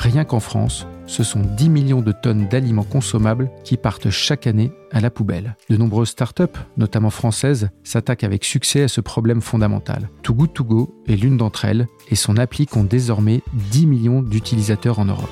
Rien 0.00 0.24
qu'en 0.24 0.40
France, 0.40 0.86
ce 1.04 1.22
sont 1.22 1.42
10 1.42 1.68
millions 1.68 2.00
de 2.00 2.12
tonnes 2.12 2.48
d'aliments 2.48 2.84
consommables 2.84 3.50
qui 3.64 3.76
partent 3.76 4.08
chaque 4.08 4.46
année 4.46 4.72
à 4.90 5.00
la 5.00 5.10
poubelle. 5.10 5.56
De 5.68 5.76
nombreuses 5.76 6.08
startups, 6.08 6.58
notamment 6.78 7.10
françaises, 7.10 7.68
s'attaquent 7.84 8.24
avec 8.24 8.46
succès 8.46 8.82
à 8.82 8.88
ce 8.88 9.02
problème 9.02 9.42
fondamental. 9.42 10.08
Too 10.22 10.32
Good 10.32 10.54
To 10.54 10.64
Go 10.64 10.94
est 11.06 11.16
l'une 11.16 11.36
d'entre 11.36 11.66
elles 11.66 11.86
et 12.08 12.16
son 12.16 12.38
appli 12.38 12.64
compte 12.64 12.88
désormais 12.88 13.42
10 13.72 13.86
millions 13.86 14.22
d'utilisateurs 14.22 15.00
en 15.00 15.04
Europe. 15.04 15.28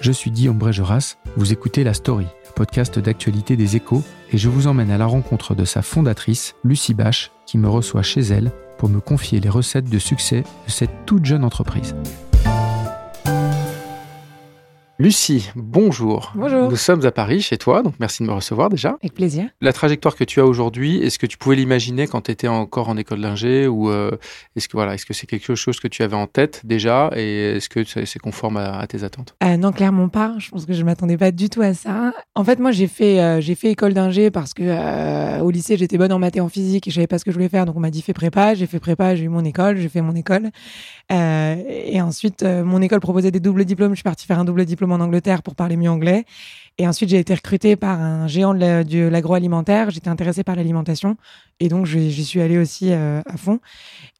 Je 0.00 0.12
suis 0.12 0.30
Guillaume 0.30 0.58
Brégeras, 0.58 1.16
vous 1.36 1.52
écoutez 1.52 1.82
La 1.82 1.92
Story, 1.92 2.26
podcast 2.54 3.00
d'actualité 3.00 3.56
des 3.56 3.74
échos, 3.74 4.04
et 4.32 4.38
je 4.38 4.48
vous 4.48 4.68
emmène 4.68 4.92
à 4.92 4.98
la 4.98 5.06
rencontre 5.06 5.56
de 5.56 5.64
sa 5.64 5.82
fondatrice, 5.82 6.54
Lucie 6.62 6.94
Bache, 6.94 7.32
qui 7.46 7.58
me 7.58 7.68
reçoit 7.68 8.02
chez 8.02 8.20
elle 8.20 8.52
pour 8.78 8.88
me 8.88 9.00
confier 9.00 9.40
les 9.40 9.48
recettes 9.48 9.88
de 9.88 9.98
succès 9.98 10.42
de 10.66 10.70
cette 10.70 11.06
toute 11.06 11.24
jeune 11.24 11.44
entreprise. 11.44 11.94
Lucie, 14.98 15.50
bonjour. 15.54 16.32
Bonjour. 16.34 16.70
Nous 16.70 16.76
sommes 16.76 17.04
à 17.04 17.10
Paris, 17.10 17.42
chez 17.42 17.58
toi, 17.58 17.82
donc 17.82 17.92
merci 18.00 18.22
de 18.22 18.28
me 18.28 18.32
recevoir 18.32 18.70
déjà. 18.70 18.96
Avec 19.02 19.12
plaisir. 19.12 19.50
La 19.60 19.74
trajectoire 19.74 20.16
que 20.16 20.24
tu 20.24 20.40
as 20.40 20.46
aujourd'hui, 20.46 20.96
est-ce 21.02 21.18
que 21.18 21.26
tu 21.26 21.36
pouvais 21.36 21.54
l'imaginer 21.54 22.06
quand 22.06 22.22
tu 22.22 22.30
étais 22.30 22.48
encore 22.48 22.88
en 22.88 22.96
école 22.96 23.20
d'ingé 23.20 23.66
ou 23.66 23.90
euh, 23.90 24.10
est-ce 24.56 24.68
que 24.68 24.72
voilà, 24.72 24.94
est-ce 24.94 25.04
que 25.04 25.12
c'est 25.12 25.26
quelque 25.26 25.54
chose 25.54 25.80
que 25.80 25.88
tu 25.88 26.02
avais 26.02 26.16
en 26.16 26.26
tête 26.26 26.62
déjà 26.64 27.10
et 27.14 27.56
est-ce 27.56 27.68
que 27.68 27.84
c'est 27.84 28.18
conforme 28.18 28.56
à, 28.56 28.78
à 28.78 28.86
tes 28.86 29.04
attentes? 29.04 29.36
Euh, 29.44 29.58
non, 29.58 29.70
clairement 29.70 30.08
pas. 30.08 30.34
Je 30.38 30.48
pense 30.48 30.64
que 30.64 30.72
je 30.72 30.82
m'attendais 30.82 31.18
pas 31.18 31.30
du 31.30 31.50
tout 31.50 31.60
à 31.60 31.74
ça. 31.74 32.14
En 32.34 32.44
fait, 32.44 32.58
moi, 32.58 32.70
j'ai 32.70 32.86
fait, 32.86 33.20
euh, 33.20 33.42
j'ai 33.42 33.54
fait 33.54 33.72
école 33.72 33.92
d'ingé 33.92 34.30
parce 34.30 34.54
que 34.54 35.42
au 35.42 35.50
lycée, 35.50 35.76
j'étais 35.76 35.98
bonne 35.98 36.12
en 36.12 36.18
maths 36.18 36.36
et 36.36 36.40
en 36.40 36.48
physique 36.48 36.88
et 36.88 36.90
je 36.90 36.94
savais 36.94 37.06
pas 37.06 37.18
ce 37.18 37.26
que 37.26 37.32
je 37.32 37.36
voulais 37.36 37.50
faire. 37.50 37.66
Donc, 37.66 37.76
on 37.76 37.80
m'a 37.80 37.90
dit 37.90 38.00
fais 38.00 38.14
prépa. 38.14 38.54
J'ai 38.54 38.66
fait 38.66 38.80
prépa, 38.80 39.14
j'ai 39.14 39.24
eu 39.24 39.28
mon 39.28 39.44
école, 39.44 39.76
j'ai 39.76 39.90
fait 39.90 40.00
mon 40.00 40.14
école. 40.14 40.48
Et 41.10 42.00
ensuite, 42.00 42.42
mon 42.42 42.80
école 42.80 43.00
proposait 43.00 43.30
des 43.30 43.40
doubles 43.40 43.66
diplômes. 43.66 43.90
Je 43.90 43.96
suis 43.96 44.02
partie 44.02 44.24
faire 44.24 44.38
un 44.38 44.46
double 44.46 44.64
diplôme 44.64 44.85
en 44.92 45.00
Angleterre 45.00 45.42
pour 45.42 45.54
parler 45.54 45.76
mieux 45.76 45.90
anglais. 45.90 46.24
Et 46.78 46.86
ensuite, 46.86 47.08
j'ai 47.08 47.18
été 47.18 47.34
recrutée 47.34 47.74
par 47.76 48.00
un 48.00 48.26
géant 48.26 48.52
de 48.54 48.60
la- 48.60 48.84
de 48.84 49.00
l'agroalimentaire. 49.08 49.90
J'étais 49.90 50.08
intéressée 50.08 50.44
par 50.44 50.56
l'alimentation. 50.56 51.16
Et 51.58 51.68
donc, 51.68 51.86
j'y 51.86 52.24
suis 52.24 52.40
allée 52.40 52.58
aussi 52.58 52.92
euh, 52.92 53.22
à 53.26 53.36
fond. 53.38 53.60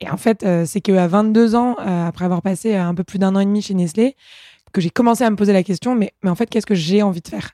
Et 0.01 0.09
en 0.11 0.17
fait, 0.17 0.43
euh, 0.43 0.65
c'est 0.67 0.81
qu'à 0.81 1.07
22 1.07 1.55
ans, 1.55 1.77
euh, 1.81 2.07
après 2.09 2.25
avoir 2.25 2.43
passé 2.43 2.75
un 2.75 2.95
peu 2.95 3.05
plus 3.05 3.19
d'un 3.19 3.37
an 3.37 3.41
et 3.41 3.45
demi 3.45 3.61
chez 3.61 3.75
Nestlé, 3.75 4.17
que 4.73 4.81
j'ai 4.81 4.91
commencé 4.91 5.25
à 5.25 5.31
me 5.31 5.37
poser 5.37 5.53
la 5.53 5.63
question, 5.63 5.95
mais, 5.95 6.13
mais 6.23 6.31
en 6.31 6.35
fait, 6.35 6.49
qu'est-ce 6.49 6.67
que 6.67 6.75
j'ai 6.75 7.03
envie 7.03 7.21
de 7.21 7.29
faire? 7.29 7.53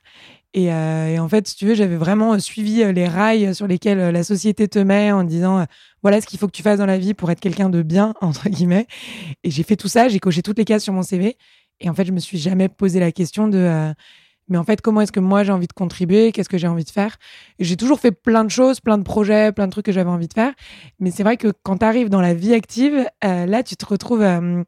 Et, 0.55 0.69
en 0.71 1.27
fait, 1.29 1.47
si 1.47 1.55
tu 1.55 1.65
veux, 1.65 1.73
j'avais 1.73 1.95
vraiment 1.95 2.37
suivi 2.37 2.83
les 2.93 3.07
rails 3.07 3.55
sur 3.55 3.65
lesquels 3.65 3.97
la 3.97 4.23
société 4.23 4.67
te 4.67 4.77
met 4.77 5.11
en 5.11 5.23
disant 5.23 5.65
voilà 6.03 6.21
ce 6.21 6.27
qu'il 6.27 6.37
faut 6.37 6.45
que 6.45 6.51
tu 6.51 6.61
fasses 6.61 6.77
dans 6.77 6.85
la 6.85 6.99
vie 6.99 7.15
pour 7.15 7.31
être 7.31 7.39
quelqu'un 7.39 7.69
de 7.69 7.81
bien, 7.81 8.13
entre 8.21 8.49
guillemets. 8.49 8.85
Et 9.43 9.49
j'ai 9.49 9.63
fait 9.63 9.75
tout 9.75 9.87
ça, 9.87 10.09
j'ai 10.09 10.19
coché 10.19 10.43
toutes 10.43 10.59
les 10.59 10.65
cases 10.65 10.83
sur 10.83 10.93
mon 10.93 11.01
CV. 11.01 11.37
Et 11.83 11.89
en 11.89 11.93
fait, 11.93 12.05
je 12.05 12.11
me 12.11 12.19
suis 12.19 12.39
jamais 12.39 12.69
posé 12.69 12.99
la 12.99 13.11
question 13.11 13.47
de 13.47 13.59
euh, 13.59 13.93
mais 14.49 14.57
en 14.57 14.63
fait, 14.63 14.81
comment 14.81 15.01
est-ce 15.01 15.11
que 15.11 15.21
moi 15.21 15.43
j'ai 15.43 15.51
envie 15.53 15.67
de 15.67 15.73
contribuer? 15.73 16.31
Qu'est-ce 16.31 16.49
que 16.49 16.57
j'ai 16.57 16.67
envie 16.67 16.83
de 16.83 16.89
faire? 16.89 17.17
J'ai 17.59 17.77
toujours 17.77 17.99
fait 17.99 18.11
plein 18.11 18.43
de 18.43 18.49
choses, 18.49 18.81
plein 18.81 18.97
de 18.97 19.03
projets, 19.03 19.51
plein 19.51 19.67
de 19.67 19.71
trucs 19.71 19.85
que 19.85 19.91
j'avais 19.93 20.09
envie 20.09 20.27
de 20.27 20.33
faire. 20.33 20.53
Mais 20.99 21.11
c'est 21.11 21.23
vrai 21.23 21.37
que 21.37 21.53
quand 21.63 21.77
tu 21.77 21.85
arrives 21.85 22.09
dans 22.09 22.19
la 22.21 22.33
vie 22.33 22.53
active, 22.53 23.05
euh, 23.23 23.45
là, 23.45 23.63
tu 23.63 23.75
te 23.75 23.85
retrouves. 23.85 24.21
euh, 24.23 24.63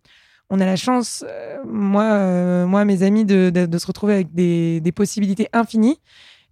on 0.51 0.59
a 0.59 0.65
la 0.65 0.75
chance, 0.75 1.25
moi, 1.65 2.67
moi, 2.67 2.85
mes 2.85 3.01
amis, 3.01 3.25
de, 3.25 3.49
de, 3.49 3.65
de 3.65 3.77
se 3.79 3.87
retrouver 3.87 4.13
avec 4.13 4.31
des, 4.31 4.79
des 4.79 4.91
possibilités 4.91 5.47
infinies. 5.53 5.97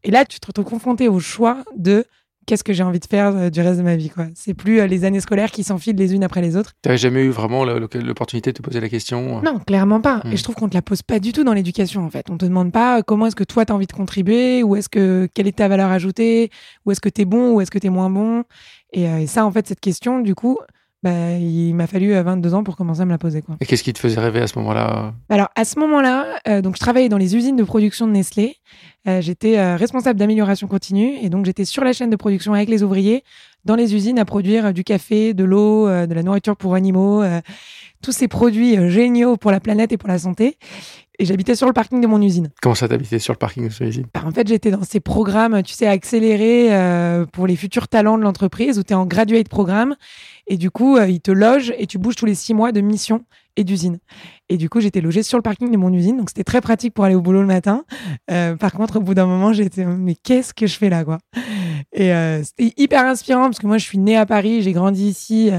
Et 0.03 0.09
là, 0.09 0.25
tu 0.25 0.39
te 0.39 0.47
retrouves 0.47 0.65
confronté 0.65 1.07
au 1.07 1.19
choix 1.19 1.63
de 1.77 2.05
qu'est-ce 2.45 2.63
que 2.63 2.73
j'ai 2.73 2.83
envie 2.83 2.99
de 2.99 3.05
faire 3.05 3.35
euh, 3.35 3.49
du 3.49 3.61
reste 3.61 3.77
de 3.77 3.83
ma 3.83 3.95
vie. 3.95 4.09
quoi. 4.09 4.25
C'est 4.35 4.53
plus 4.53 4.79
euh, 4.79 4.87
les 4.87 5.05
années 5.05 5.19
scolaires 5.19 5.51
qui 5.51 5.63
s'enfilent 5.63 5.95
les 5.95 6.13
unes 6.13 6.23
après 6.23 6.41
les 6.41 6.55
autres. 6.57 6.73
Tu 6.81 6.89
n'avais 6.89 6.97
jamais 6.97 7.23
eu 7.23 7.29
vraiment 7.29 7.63
l'opportunité 7.65 8.51
de 8.51 8.57
te 8.57 8.61
poser 8.61 8.79
la 8.79 8.89
question 8.89 9.41
Non, 9.41 9.59
clairement 9.59 10.01
pas. 10.01 10.21
Et 10.31 10.37
je 10.37 10.43
trouve 10.43 10.55
qu'on 10.55 10.69
te 10.69 10.75
la 10.75 10.81
pose 10.81 11.01
pas 11.01 11.19
du 11.19 11.31
tout 11.33 11.43
dans 11.43 11.53
l'éducation, 11.53 12.05
en 12.05 12.09
fait. 12.09 12.29
On 12.29 12.37
te 12.37 12.45
demande 12.45 12.71
pas 12.71 12.99
euh, 12.99 13.01
comment 13.05 13.25
est-ce 13.27 13.35
que 13.35 13.43
toi, 13.43 13.65
tu 13.65 13.71
as 13.71 13.75
envie 13.75 13.87
de 13.87 13.93
contribuer, 13.93 14.63
ou 14.63 14.75
est-ce 14.75 14.89
que, 14.89 15.27
quelle 15.33 15.47
est 15.47 15.57
ta 15.57 15.67
valeur 15.67 15.89
ajoutée, 15.89 16.49
ou 16.85 16.91
est-ce 16.91 17.01
que 17.01 17.09
tu 17.09 17.21
es 17.21 17.25
bon, 17.25 17.53
ou 17.53 17.61
est-ce 17.61 17.71
que 17.71 17.79
tu 17.79 17.87
es 17.87 17.89
moins 17.89 18.09
bon? 18.09 18.43
Et, 18.91 19.07
euh, 19.07 19.19
et 19.19 19.27
ça, 19.27 19.45
en 19.45 19.51
fait, 19.51 19.67
cette 19.67 19.79
question, 19.79 20.19
du 20.19 20.35
coup, 20.35 20.59
bah, 21.03 21.37
il 21.37 21.73
m'a 21.75 21.85
fallu 21.85 22.15
euh, 22.15 22.23
22 22.23 22.53
ans 22.53 22.63
pour 22.63 22.77
commencer 22.77 23.01
à 23.01 23.05
me 23.05 23.11
la 23.11 23.17
poser. 23.17 23.41
Quoi. 23.41 23.57
Et 23.59 23.65
qu'est-ce 23.65 23.83
qui 23.83 23.91
te 23.91 23.99
faisait 23.99 24.19
rêver 24.19 24.39
à 24.39 24.47
ce 24.47 24.57
moment-là 24.59 25.13
Alors, 25.29 25.49
à 25.55 25.65
ce 25.65 25.77
moment-là, 25.79 26.25
euh, 26.47 26.61
donc 26.61 26.75
je 26.75 26.79
travaillais 26.79 27.09
dans 27.09 27.17
les 27.17 27.35
usines 27.35 27.57
de 27.57 27.63
production 27.63 28.07
de 28.07 28.13
Nestlé. 28.13 28.55
Euh, 29.05 29.19
j'étais 29.19 29.59
euh, 29.59 29.75
responsable 29.75 30.17
d'amélioration 30.17 30.67
continue 30.67 31.17
et 31.21 31.29
donc 31.29 31.45
j'étais 31.45 31.65
sur 31.65 31.83
la 31.83 31.91
chaîne 31.91 32.09
de 32.09 32.15
production 32.15 32.53
avec 32.53 32.69
les 32.69 32.83
ouvriers 32.83 33.23
dans 33.65 33.75
les 33.75 33.95
usines 33.95 34.19
à 34.19 34.25
produire 34.25 34.67
euh, 34.67 34.71
du 34.71 34.83
café, 34.83 35.33
de 35.33 35.43
l'eau, 35.43 35.87
euh, 35.87 36.05
de 36.05 36.13
la 36.13 36.23
nourriture 36.23 36.55
pour 36.55 36.75
animaux, 36.75 37.21
euh, 37.21 37.41
tous 38.01 38.11
ces 38.11 38.27
produits 38.27 38.77
euh, 38.77 38.89
géniaux 38.89 39.37
pour 39.37 39.51
la 39.51 39.59
planète 39.59 39.91
et 39.91 39.97
pour 39.97 40.09
la 40.09 40.19
santé. 40.19 40.57
Et 41.19 41.25
j'habitais 41.25 41.55
sur 41.55 41.67
le 41.67 41.73
parking 41.73 42.01
de 42.01 42.07
mon 42.07 42.21
usine. 42.21 42.49
Comment 42.61 42.73
ça 42.73 42.87
t'habitait 42.87 43.19
sur 43.19 43.33
le 43.33 43.37
parking 43.37 43.67
de 43.67 43.71
ce 43.71 43.83
usine? 43.83 44.07
Alors, 44.15 44.27
en 44.27 44.31
fait, 44.31 44.47
j'étais 44.47 44.71
dans 44.71 44.83
ces 44.83 44.99
programmes, 44.99 45.61
tu 45.61 45.73
sais, 45.73 45.85
accélérés 45.85 46.73
euh, 46.73 47.25
pour 47.27 47.45
les 47.45 47.55
futurs 47.55 47.87
talents 47.87 48.17
de 48.17 48.23
l'entreprise 48.23 48.79
où 48.79 48.83
tu 48.83 48.93
es 48.93 48.95
en 48.95 49.05
graduate 49.05 49.47
programme. 49.47 49.95
Et 50.47 50.57
du 50.57 50.71
coup, 50.71 50.97
euh, 50.97 51.07
ils 51.07 51.21
te 51.21 51.29
logent 51.31 51.73
et 51.77 51.85
tu 51.85 51.99
bouges 51.99 52.15
tous 52.15 52.25
les 52.25 52.33
six 52.33 52.55
mois 52.55 52.71
de 52.71 52.81
mission 52.81 53.23
et 53.55 53.63
d'usine. 53.63 53.99
Et 54.49 54.57
du 54.57 54.69
coup, 54.69 54.79
j'étais 54.79 55.01
logée 55.01 55.21
sur 55.21 55.37
le 55.37 55.43
parking 55.43 55.69
de 55.71 55.77
mon 55.77 55.93
usine. 55.93 56.17
Donc, 56.17 56.29
c'était 56.29 56.43
très 56.43 56.61
pratique 56.61 56.95
pour 56.95 57.05
aller 57.05 57.15
au 57.15 57.21
boulot 57.21 57.41
le 57.41 57.47
matin. 57.47 57.85
Euh, 58.31 58.55
par 58.55 58.71
contre, 58.71 58.97
au 58.97 59.01
bout 59.01 59.13
d'un 59.13 59.27
moment, 59.27 59.53
j'étais, 59.53 59.85
mais 59.85 60.15
qu'est-ce 60.15 60.51
que 60.51 60.65
je 60.65 60.75
fais 60.75 60.89
là, 60.89 61.05
quoi? 61.05 61.19
Et 61.93 62.11
euh, 62.11 62.41
c'était 62.43 62.73
hyper 62.75 63.05
inspirant 63.05 63.43
parce 63.43 63.59
que 63.59 63.67
moi, 63.67 63.77
je 63.77 63.85
suis 63.85 63.99
née 63.99 64.17
à 64.17 64.25
Paris, 64.25 64.63
j'ai 64.63 64.71
grandi 64.71 65.07
ici. 65.07 65.51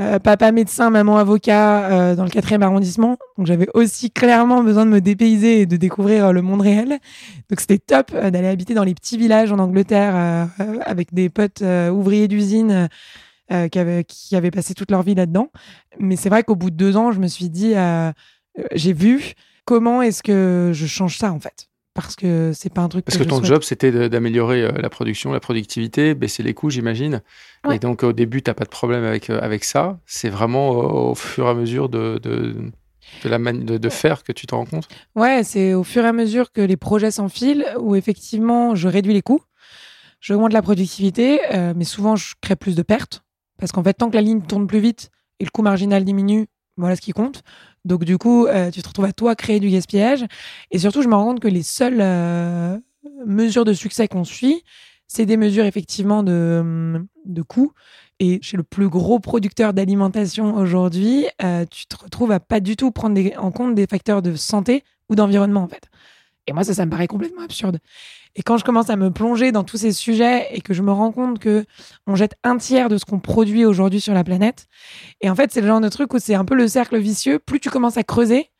Euh, 0.00 0.18
papa 0.18 0.52
médecin, 0.52 0.90
maman 0.90 1.18
avocat 1.18 1.90
euh, 1.90 2.14
dans 2.14 2.24
le 2.24 2.30
4e 2.30 2.62
arrondissement. 2.62 3.18
Donc 3.36 3.46
j'avais 3.46 3.68
aussi 3.74 4.10
clairement 4.10 4.62
besoin 4.62 4.86
de 4.86 4.90
me 4.90 5.00
dépayser 5.00 5.60
et 5.60 5.66
de 5.66 5.76
découvrir 5.76 6.26
euh, 6.26 6.32
le 6.32 6.40
monde 6.40 6.62
réel. 6.62 6.98
Donc 7.50 7.60
c'était 7.60 7.78
top 7.78 8.10
euh, 8.14 8.30
d'aller 8.30 8.48
habiter 8.48 8.74
dans 8.74 8.84
les 8.84 8.94
petits 8.94 9.18
villages 9.18 9.52
en 9.52 9.58
Angleterre 9.58 10.48
avec 10.86 11.12
des 11.12 11.28
potes 11.28 11.62
ouvriers 11.62 12.28
d'usine 12.28 12.88
qui, 13.70 13.78
avaient, 13.78 14.04
qui 14.04 14.34
avaient 14.36 14.50
passé 14.50 14.74
toute 14.74 14.90
leur 14.90 15.02
vie 15.02 15.14
là-dedans. 15.14 15.50
Mais 15.98 16.16
c'est 16.16 16.28
vrai 16.28 16.42
qu'au 16.42 16.56
bout 16.56 16.70
de 16.70 16.76
deux 16.76 16.96
ans, 16.96 17.12
je 17.12 17.20
me 17.20 17.26
suis 17.26 17.50
dit, 17.50 17.74
j'ai 18.72 18.92
vu 18.92 19.34
comment 19.64 20.02
est-ce 20.02 20.22
que 20.22 20.70
je 20.72 20.86
change 20.86 21.18
ça 21.18 21.32
en 21.32 21.40
fait. 21.40 21.68
Parce 21.94 22.16
que 22.16 22.52
c'est 22.54 22.72
pas 22.72 22.80
un 22.80 22.88
truc 22.88 23.04
Parce 23.04 23.18
que 23.18 23.24
ton 23.24 23.36
souhaite. 23.36 23.46
job, 23.48 23.62
c'était 23.62 24.08
d'améliorer 24.08 24.62
euh, 24.62 24.72
la 24.72 24.88
production, 24.88 25.30
la 25.32 25.40
productivité, 25.40 26.14
baisser 26.14 26.42
les 26.42 26.54
coûts, 26.54 26.70
j'imagine. 26.70 27.20
Ouais. 27.66 27.76
Et 27.76 27.78
donc, 27.78 28.02
au 28.02 28.12
début, 28.14 28.42
tu 28.42 28.48
n'as 28.50 28.54
pas 28.54 28.64
de 28.64 28.70
problème 28.70 29.04
avec, 29.04 29.28
euh, 29.28 29.38
avec 29.42 29.62
ça. 29.64 29.98
C'est 30.06 30.30
vraiment 30.30 30.70
au, 30.70 31.14
fur 31.14 31.46
et 31.46 31.50
à 31.50 31.54
mesure 31.54 31.90
de, 31.90 32.18
de, 32.22 32.72
de 33.24 33.28
la 33.28 33.38
de, 33.38 33.76
de 33.76 33.88
faire 33.90 34.22
que 34.22 34.32
tu 34.32 34.46
te 34.46 34.54
rends 34.54 34.64
compte. 34.64 34.88
Ouais, 35.14 35.44
c'est 35.44 35.74
au 35.74 35.84
fur 35.84 36.04
et 36.04 36.08
à 36.08 36.12
mesure 36.14 36.50
que 36.50 36.62
les 36.62 36.78
projets 36.78 37.10
s'enfilent 37.10 37.66
où 37.78 37.94
effectivement 37.94 38.74
je 38.74 38.88
réduis 38.88 39.12
les 39.12 39.22
coûts, 39.22 39.42
j'augmente 40.20 40.52
la 40.54 40.62
productivité, 40.62 41.40
euh, 41.52 41.74
mais 41.76 41.84
souvent 41.84 42.16
je 42.16 42.34
crée 42.40 42.56
plus 42.56 42.74
de 42.74 42.82
pertes 42.82 43.22
parce 43.58 43.70
qu'en 43.70 43.82
fait 43.84 43.92
tant 43.94 44.08
que 44.08 44.14
la 44.16 44.22
ligne 44.22 44.40
tourne 44.40 44.66
plus 44.66 44.80
vite 44.80 45.10
et 45.40 45.44
le 45.44 45.50
coût 45.50 45.62
marginal 45.62 46.04
diminue, 46.04 46.46
voilà 46.76 46.96
ce 46.96 47.00
qui 47.00 47.12
compte. 47.12 47.42
Donc 47.84 48.04
du 48.04 48.18
coup, 48.18 48.46
euh, 48.46 48.70
tu 48.70 48.82
te 48.82 48.88
retrouves 48.88 49.04
à 49.06 49.12
toi 49.12 49.34
créer 49.34 49.60
du 49.60 49.70
gaspillage 49.70 50.24
et 50.70 50.78
surtout 50.78 51.02
je 51.02 51.08
me 51.08 51.14
rends 51.14 51.26
compte 51.26 51.40
que 51.40 51.48
les 51.48 51.62
seules 51.62 52.00
euh, 52.00 52.78
mesures 53.26 53.64
de 53.64 53.72
succès 53.72 54.08
qu'on 54.08 54.24
suit, 54.24 54.62
c'est 55.06 55.26
des 55.26 55.36
mesures 55.36 55.64
effectivement 55.64 56.22
de 56.22 57.04
de 57.24 57.42
coûts. 57.42 57.72
Et 58.20 58.38
chez 58.42 58.56
le 58.56 58.62
plus 58.62 58.88
gros 58.88 59.18
producteur 59.18 59.74
d'alimentation 59.74 60.54
aujourd'hui, 60.54 61.26
euh, 61.42 61.64
tu 61.68 61.86
te 61.86 61.96
retrouves 61.96 62.30
à 62.30 62.40
pas 62.40 62.60
du 62.60 62.76
tout 62.76 62.92
prendre 62.92 63.20
en 63.36 63.50
compte 63.50 63.74
des 63.74 63.86
facteurs 63.86 64.22
de 64.22 64.36
santé 64.36 64.84
ou 65.08 65.16
d'environnement 65.16 65.62
en 65.62 65.68
fait. 65.68 65.88
Et 66.46 66.52
moi 66.52 66.64
ça, 66.64 66.84
me 66.84 66.90
paraît 66.90 67.06
complètement 67.06 67.42
absurde. 67.42 67.78
Et 68.34 68.42
quand 68.42 68.56
je 68.56 68.64
commence 68.64 68.90
à 68.90 68.96
me 68.96 69.10
plonger 69.10 69.52
dans 69.52 69.62
tous 69.62 69.76
ces 69.76 69.92
sujets 69.92 70.48
et 70.52 70.60
que 70.60 70.74
je 70.74 70.82
me 70.82 70.90
rends 70.90 71.12
compte 71.12 71.38
que 71.38 71.64
on 72.06 72.16
jette 72.16 72.34
un 72.42 72.56
tiers 72.56 72.88
de 72.88 72.96
ce 72.96 73.04
qu'on 73.04 73.20
produit 73.20 73.64
aujourd'hui 73.64 74.00
sur 74.00 74.14
la 74.14 74.24
planète, 74.24 74.66
et 75.20 75.30
en 75.30 75.34
fait 75.34 75.52
c'est 75.52 75.60
le 75.60 75.66
genre 75.66 75.80
de 75.80 75.88
truc 75.88 76.12
où 76.14 76.18
c'est 76.18 76.34
un 76.34 76.44
peu 76.44 76.54
le 76.54 76.66
cercle 76.66 76.98
vicieux. 76.98 77.38
Plus 77.38 77.60
tu 77.60 77.70
commences 77.70 77.98
à 77.98 78.02
creuser, 78.02 78.50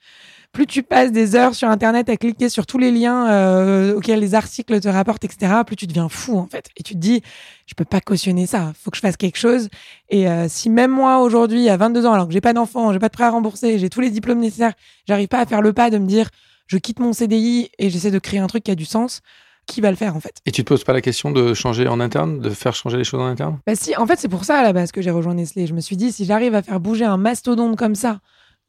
plus 0.53 0.67
tu 0.67 0.83
passes 0.83 1.13
des 1.13 1.35
heures 1.35 1.55
sur 1.55 1.69
Internet 1.69 2.11
à 2.11 2.17
cliquer 2.17 2.51
sur 2.51 2.67
tous 2.67 2.77
les 2.77 2.91
liens 2.91 3.31
euh, 3.31 3.97
auxquels 3.97 4.21
les 4.21 4.35
articles 4.35 4.79
te 4.81 4.89
rapportent, 4.89 5.25
etc., 5.25 5.51
plus 5.67 5.77
tu 5.77 5.87
deviens 5.87 6.11
fou 6.11 6.39
en 6.39 6.47
fait. 6.47 6.69
Et 6.77 6.83
tu 6.83 6.93
te 6.93 6.99
dis, 6.99 7.23
je 7.67 7.75
peux 7.75 7.87
pas 7.87 8.01
cautionner 8.01 8.47
ça. 8.47 8.73
Faut 8.79 8.91
que 8.91 8.97
je 8.99 9.01
fasse 9.01 9.17
quelque 9.17 9.39
chose. 9.39 9.71
Et 10.11 10.29
euh, 10.29 10.47
si 10.49 10.69
même 10.69 10.91
moi 10.91 11.21
aujourd'hui, 11.21 11.71
à 11.71 11.79
22 11.79 12.05
ans, 12.05 12.13
alors 12.13 12.27
que 12.27 12.35
j'ai 12.35 12.43
pas 12.43 12.53
d'enfant, 12.53 12.93
j'ai 12.93 12.99
pas 12.99 13.09
de 13.09 13.15
prêt 13.15 13.25
à 13.25 13.31
rembourser, 13.31 13.79
j'ai 13.79 13.89
tous 13.89 14.01
les 14.01 14.11
diplômes 14.11 14.41
nécessaires, 14.41 14.75
j'arrive 15.09 15.29
pas 15.29 15.41
à 15.41 15.47
faire 15.47 15.63
le 15.63 15.73
pas 15.73 15.89
de 15.89 15.97
me 15.97 16.07
dire, 16.07 16.29
je 16.67 16.79
quitte 16.79 16.99
mon 17.01 17.13
CDI 17.13 17.71
et 17.79 17.91
j'essaie 17.91 18.11
de 18.11 18.19
créer 18.19 18.41
un 18.41 18.47
truc 18.47 18.65
qui 18.65 18.71
a 18.71 18.75
du 18.75 18.85
sens. 18.85 19.21
Qui 19.65 19.81
va 19.81 19.91
le 19.91 19.97
faire 19.97 20.17
en 20.17 20.21
fait 20.21 20.39
Et 20.45 20.51
tu 20.51 20.65
te 20.65 20.69
poses 20.69 20.83
pas 20.83 20.93
la 20.93 21.01
question 21.01 21.31
de 21.31 21.55
changer 21.55 21.87
en 21.87 22.01
interne, 22.01 22.41
de 22.41 22.51
faire 22.51 22.75
changer 22.75 22.97
les 22.97 23.05
choses 23.05 23.21
en 23.21 23.27
interne? 23.27 23.61
Bah 23.65 23.77
si, 23.77 23.95
en 23.97 24.09
fait 24.09 24.19
c'est 24.19 24.29
pour 24.29 24.45
ça 24.45 24.59
à 24.59 24.63
la 24.65 24.73
base 24.73 24.91
que 24.91 25.01
j'ai 25.01 25.13
rejoint 25.13 25.35
Nestlé. 25.35 25.69
Je 25.69 25.73
me 25.73 25.81
suis 25.81 25.97
dit 25.97 26.11
si 26.11 26.25
j'arrive 26.25 26.57
à 26.57 26.63
faire 26.63 26.81
bouger 26.81 27.05
un 27.05 27.17
mastodonte 27.17 27.77
comme 27.79 27.95
ça 27.95 28.19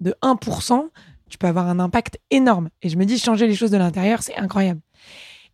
de 0.02 0.14
1%, 0.22 0.90
tu 1.32 1.40
peux 1.40 1.48
avoir 1.48 1.68
un 1.68 1.80
impact 1.80 2.20
énorme. 2.30 2.70
Et 2.84 2.90
je 2.90 2.98
me 2.98 3.06
dis 3.06 3.18
changer 3.18 3.48
les 3.48 3.56
choses 3.56 3.72
de 3.72 3.78
l'intérieur, 3.78 4.22
c'est 4.22 4.38
incroyable. 4.38 4.82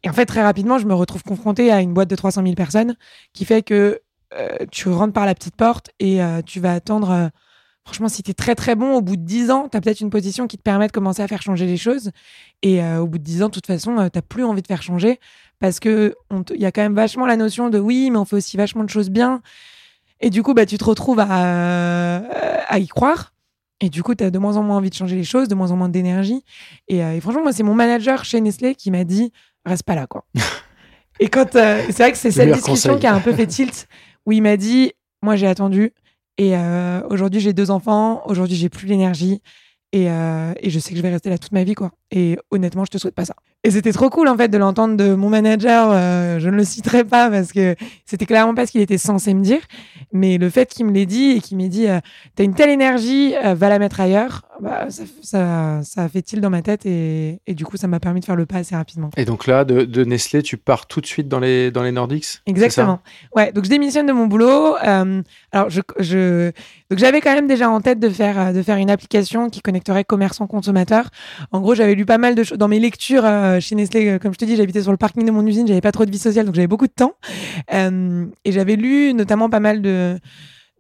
Et 0.04 0.10
en 0.10 0.14
fait 0.14 0.26
très 0.26 0.44
rapidement, 0.44 0.78
je 0.78 0.86
me 0.86 0.94
retrouve 0.94 1.24
confrontée 1.24 1.72
à 1.72 1.80
une 1.80 1.94
boîte 1.94 2.10
de 2.10 2.18
300 2.18 2.44
000 2.44 2.56
personnes 2.56 2.98
qui 3.32 3.46
fait 3.46 3.62
que 3.62 4.02
euh, 4.38 4.58
tu 4.74 4.90
rentres 4.90 5.14
par 5.14 5.26
la 5.26 5.36
petite 5.36 5.56
porte 5.56 5.92
et 6.02 6.22
euh, 6.22 6.42
tu 6.46 6.60
vas 6.60 6.74
attendre. 6.74 7.12
euh, 7.12 7.28
franchement, 7.90 8.08
si 8.10 8.22
tu 8.24 8.32
es 8.32 8.34
très 8.34 8.56
très 8.56 8.76
bon, 8.76 8.96
au 8.96 9.02
bout 9.02 9.16
de 9.18 9.24
10 9.24 9.50
ans, 9.52 9.68
tu 9.70 9.76
as 9.78 9.82
peut-être 9.82 10.00
une 10.00 10.10
position 10.10 10.48
qui 10.48 10.58
te 10.58 10.62
permet 10.62 10.88
de 10.88 10.92
commencer 10.92 11.22
à 11.22 11.28
faire 11.28 11.42
changer 11.42 11.66
les 11.66 11.78
choses. 11.78 12.12
Et 12.62 12.84
euh, 12.84 13.00
au 13.00 13.08
bout 13.08 13.18
de 13.18 13.24
10 13.24 13.44
ans, 13.44 13.48
de 13.48 13.54
toute 13.54 13.66
façon, 13.68 13.98
euh, 13.98 14.10
t'as 14.10 14.22
plus 14.22 14.44
envie 14.44 14.62
de 14.62 14.68
faire 14.68 14.82
changer 14.84 15.20
parce 15.60 15.80
que 15.80 16.16
on 16.30 16.44
te- 16.44 16.54
il 16.54 16.62
y 16.62 16.66
a 16.66 16.72
quand 16.72 16.82
même 16.82 16.94
vachement 16.96 17.26
la 17.26 17.36
notion 17.36 17.70
de 17.70 17.80
oui, 17.80 18.10
mais 18.12 18.18
on 18.18 18.26
fait 18.26 18.36
aussi 18.38 18.56
vachement 18.58 18.84
de 18.84 18.90
choses 18.90 19.10
bien. 19.10 19.42
Et 20.22 20.30
du 20.30 20.44
coup, 20.44 20.54
bah, 20.54 20.66
tu 20.66 20.78
te 20.78 20.84
retrouves 20.84 21.20
à, 21.20 21.46
euh, 21.46 22.22
à 22.68 22.80
y 22.80 22.88
croire. 22.88 23.34
Et 23.82 23.90
du 23.90 24.04
coup, 24.04 24.14
tu 24.14 24.24
as 24.24 24.30
de 24.32 24.38
moins 24.40 24.58
en 24.58 24.64
moins 24.64 24.78
envie 24.78 24.90
de 24.90 24.96
changer 24.96 25.16
les 25.16 25.24
choses, 25.24 25.48
de 25.48 25.56
moins 25.56 25.72
en 25.72 25.76
moins 25.78 25.90
d'énergie. 25.90 26.44
Et, 26.90 27.04
euh, 27.04 27.14
et 27.16 27.22
franchement, 27.22 27.44
moi, 27.44 27.54
c'est 27.54 27.64
mon 27.64 27.74
manager 27.76 28.26
chez 28.26 28.42
Nestlé 28.42 28.76
qui 28.76 28.92
m'a 28.92 29.04
dit 29.06 29.32
reste 29.66 29.84
pas 29.84 29.96
là, 29.96 30.06
quoi. 30.08 30.26
et 31.20 31.30
quand 31.30 31.56
euh, 31.56 31.82
c'est 31.88 31.98
vrai 32.04 32.12
que 32.12 32.18
c'est 32.18 32.32
cette 32.32 32.52
discussion 32.52 32.92
conseil. 32.94 33.00
qui 33.00 33.08
a 33.08 33.16
un 33.16 33.20
peu 33.22 33.34
fait 33.34 33.48
tilt, 33.48 33.88
où 34.26 34.32
il 34.34 34.42
m'a 34.42 34.58
dit 34.58 34.92
moi, 35.22 35.36
j'ai 35.36 35.48
attendu. 35.48 35.92
Et 36.40 36.56
euh, 36.56 37.02
aujourd'hui, 37.10 37.42
j'ai 37.42 37.52
deux 37.52 37.70
enfants. 37.70 38.22
Aujourd'hui, 38.26 38.56
j'ai 38.56 38.70
plus 38.70 38.88
l'énergie. 38.88 39.42
Et, 39.92 40.10
euh, 40.10 40.54
et 40.62 40.70
je 40.70 40.80
sais 40.80 40.92
que 40.92 40.96
je 40.96 41.02
vais 41.02 41.10
rester 41.10 41.30
là 41.30 41.38
toute 41.38 41.52
ma 41.52 41.66
vie, 41.66 41.74
quoi. 41.76 41.92
Et 42.12 42.38
honnêtement, 42.50 42.86
je 42.86 42.92
te 42.92 42.98
souhaite 42.98 43.14
pas 43.14 43.26
ça. 43.26 43.36
Et 43.66 43.72
c'était 43.72 43.92
trop 43.92 44.10
cool, 44.10 44.30
en 44.30 44.38
fait, 44.38 44.48
de 44.48 44.58
l'entendre 44.58 44.96
de 44.96 45.14
mon 45.16 45.28
manager. 45.30 45.90
euh, 45.92 46.40
je 46.40 46.50
ne 46.50 46.56
le 46.56 46.64
citerai 46.64 47.04
pas 47.04 47.30
parce 47.30 47.52
que 47.52 47.76
c'était 48.06 48.26
clairement 48.26 48.56
pas 48.56 48.66
ce 48.66 48.72
qu'il 48.72 48.80
était 48.80 48.98
censé 48.98 49.34
me 49.34 49.44
dire. 49.44 49.60
Mais 50.14 50.38
le 50.38 50.50
fait 50.50 50.70
qu'il 50.70 50.86
me 50.86 50.92
l'ait 50.94 51.06
dit 51.06 51.32
et 51.32 51.42
qu'il 51.42 51.58
m'ait 51.58 51.68
dit 51.68 51.88
euh, 51.88 52.00
T'as 52.36 52.46
une 52.46 52.54
telle 52.56 52.70
énergie, 52.70 53.36
euh, 53.44 53.56
va 53.56 53.68
la 53.68 53.78
mettre 53.78 54.00
ailleurs, 54.00 54.44
bah, 54.62 54.86
ça, 54.90 55.04
ça, 55.22 55.80
ça 55.84 56.04
a 56.04 56.08
fait 56.10 56.22
tilt 56.22 56.42
dans 56.42 56.50
ma 56.50 56.62
tête. 56.62 56.86
Et, 56.86 57.42
et 57.48 57.54
du 57.54 57.66
coup, 57.66 57.76
ça 57.76 57.88
m'a 57.88 58.00
permis 58.00 58.22
de 58.22 58.26
faire 58.26 58.38
le 58.38 58.46
pas 58.46 58.56
assez 58.60 58.76
rapidement. 58.76 59.10
Et 59.18 59.26
donc 59.26 59.46
là, 59.46 59.66
de, 59.66 59.84
de 59.84 60.06
Nestlé, 60.06 60.42
tu 60.42 60.56
pars 60.56 60.88
tout 60.88 61.02
de 61.02 61.06
suite 61.06 61.28
dans 61.28 61.40
les, 61.42 61.70
dans 61.70 61.84
les 61.84 61.94
ça? 62.22 62.40
Exactement. 62.46 63.02
Ouais, 63.36 63.52
donc 63.52 63.66
je 63.66 63.70
démissionne 63.70 64.06
de 64.06 64.14
mon 64.14 64.28
boulot. 64.28 64.78
Euh, 64.86 65.22
alors 65.52 65.70
je, 65.70 65.82
je 66.00 66.52
donc 66.90 66.98
j'avais 66.98 67.20
quand 67.20 67.36
même 67.36 67.48
déjà 67.48 67.70
en 67.70 67.82
tête 67.82 68.00
de 68.00 68.10
faire 68.10 68.54
de 68.54 68.64
faire 68.64 68.78
une 68.78 68.90
application 68.90 69.50
qui 69.50 69.62
connecterait 69.62 70.06
commerçants 70.06 70.48
consommateurs. 70.48 71.10
En 71.52 71.60
gros, 71.60 71.76
j'avais 71.76 71.94
lu 71.94 72.06
pas 72.06 72.18
mal 72.18 72.36
de 72.36 72.44
choses 72.44 72.58
dans 72.58 72.70
mes 72.70 72.80
lectures 72.80 73.26
euh, 73.58 73.60
chez 73.60 73.76
Nestlé. 73.76 74.08
euh, 74.08 74.20
Comme 74.20 74.34
je 74.34 74.38
te 74.38 74.46
dis, 74.46 74.56
j'habitais 74.56 74.82
sur 74.82 74.92
le 74.92 74.98
parking 74.98 75.26
de 75.26 75.32
mon 75.32 75.46
usine, 75.46 75.68
j'avais 75.68 75.82
pas 75.82 75.92
trop 75.92 76.06
de 76.06 76.12
vie 76.12 76.20
sociale, 76.20 76.46
donc 76.46 76.56
j'avais 76.56 76.68
beaucoup 76.68 76.88
de 76.88 76.94
temps. 76.94 77.14
Euh, 77.74 78.26
et 78.46 78.52
j'avais 78.52 78.76
lu 78.76 79.14
notamment 79.14 79.50
pas 79.50 79.60
mal 79.60 79.82
de 79.82 80.20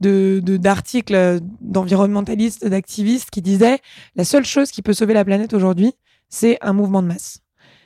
d'articles 0.01 1.39
d'environnementalistes, 1.59 2.65
d'activistes 2.65 3.31
qui 3.31 3.41
disaient 3.41 3.79
la 4.15 4.23
seule 4.23 4.45
chose 4.45 4.71
qui 4.71 4.81
peut 4.81 4.93
sauver 4.93 5.13
la 5.13 5.25
planète 5.25 5.53
aujourd'hui, 5.53 5.91
c'est 6.29 6.57
un 6.61 6.71
mouvement 6.71 7.01
de 7.01 7.07
masse. 7.07 7.39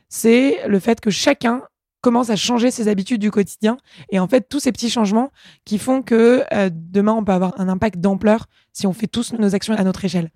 C'est 0.09 0.59
le 0.67 0.79
fait 0.79 1.01
que 1.01 1.09
chacun 1.09 1.63
commence 2.01 2.29
à 2.29 2.35
changer 2.35 2.69
ses 2.69 2.87
habitudes 2.87 3.19
du 3.19 3.31
quotidien 3.31 3.77
et 4.11 4.19
en 4.19 4.27
fait 4.27 4.47
tous 4.47 4.59
ces 4.59 4.71
petits 4.71 4.91
changements 4.91 5.31
qui 5.65 5.79
font 5.79 6.03
que 6.03 6.43
demain 6.69 7.13
on 7.13 7.23
peut 7.23 7.31
avoir 7.31 7.59
un 7.59 7.67
impact 7.67 7.97
d'ampleur 7.99 8.45
si 8.73 8.85
on 8.85 8.93
fait 8.93 9.07
tous 9.07 9.33
nos 9.33 9.55
actions 9.55 9.73
à 9.73 9.83
notre 9.83 10.05
échelle. 10.05 10.29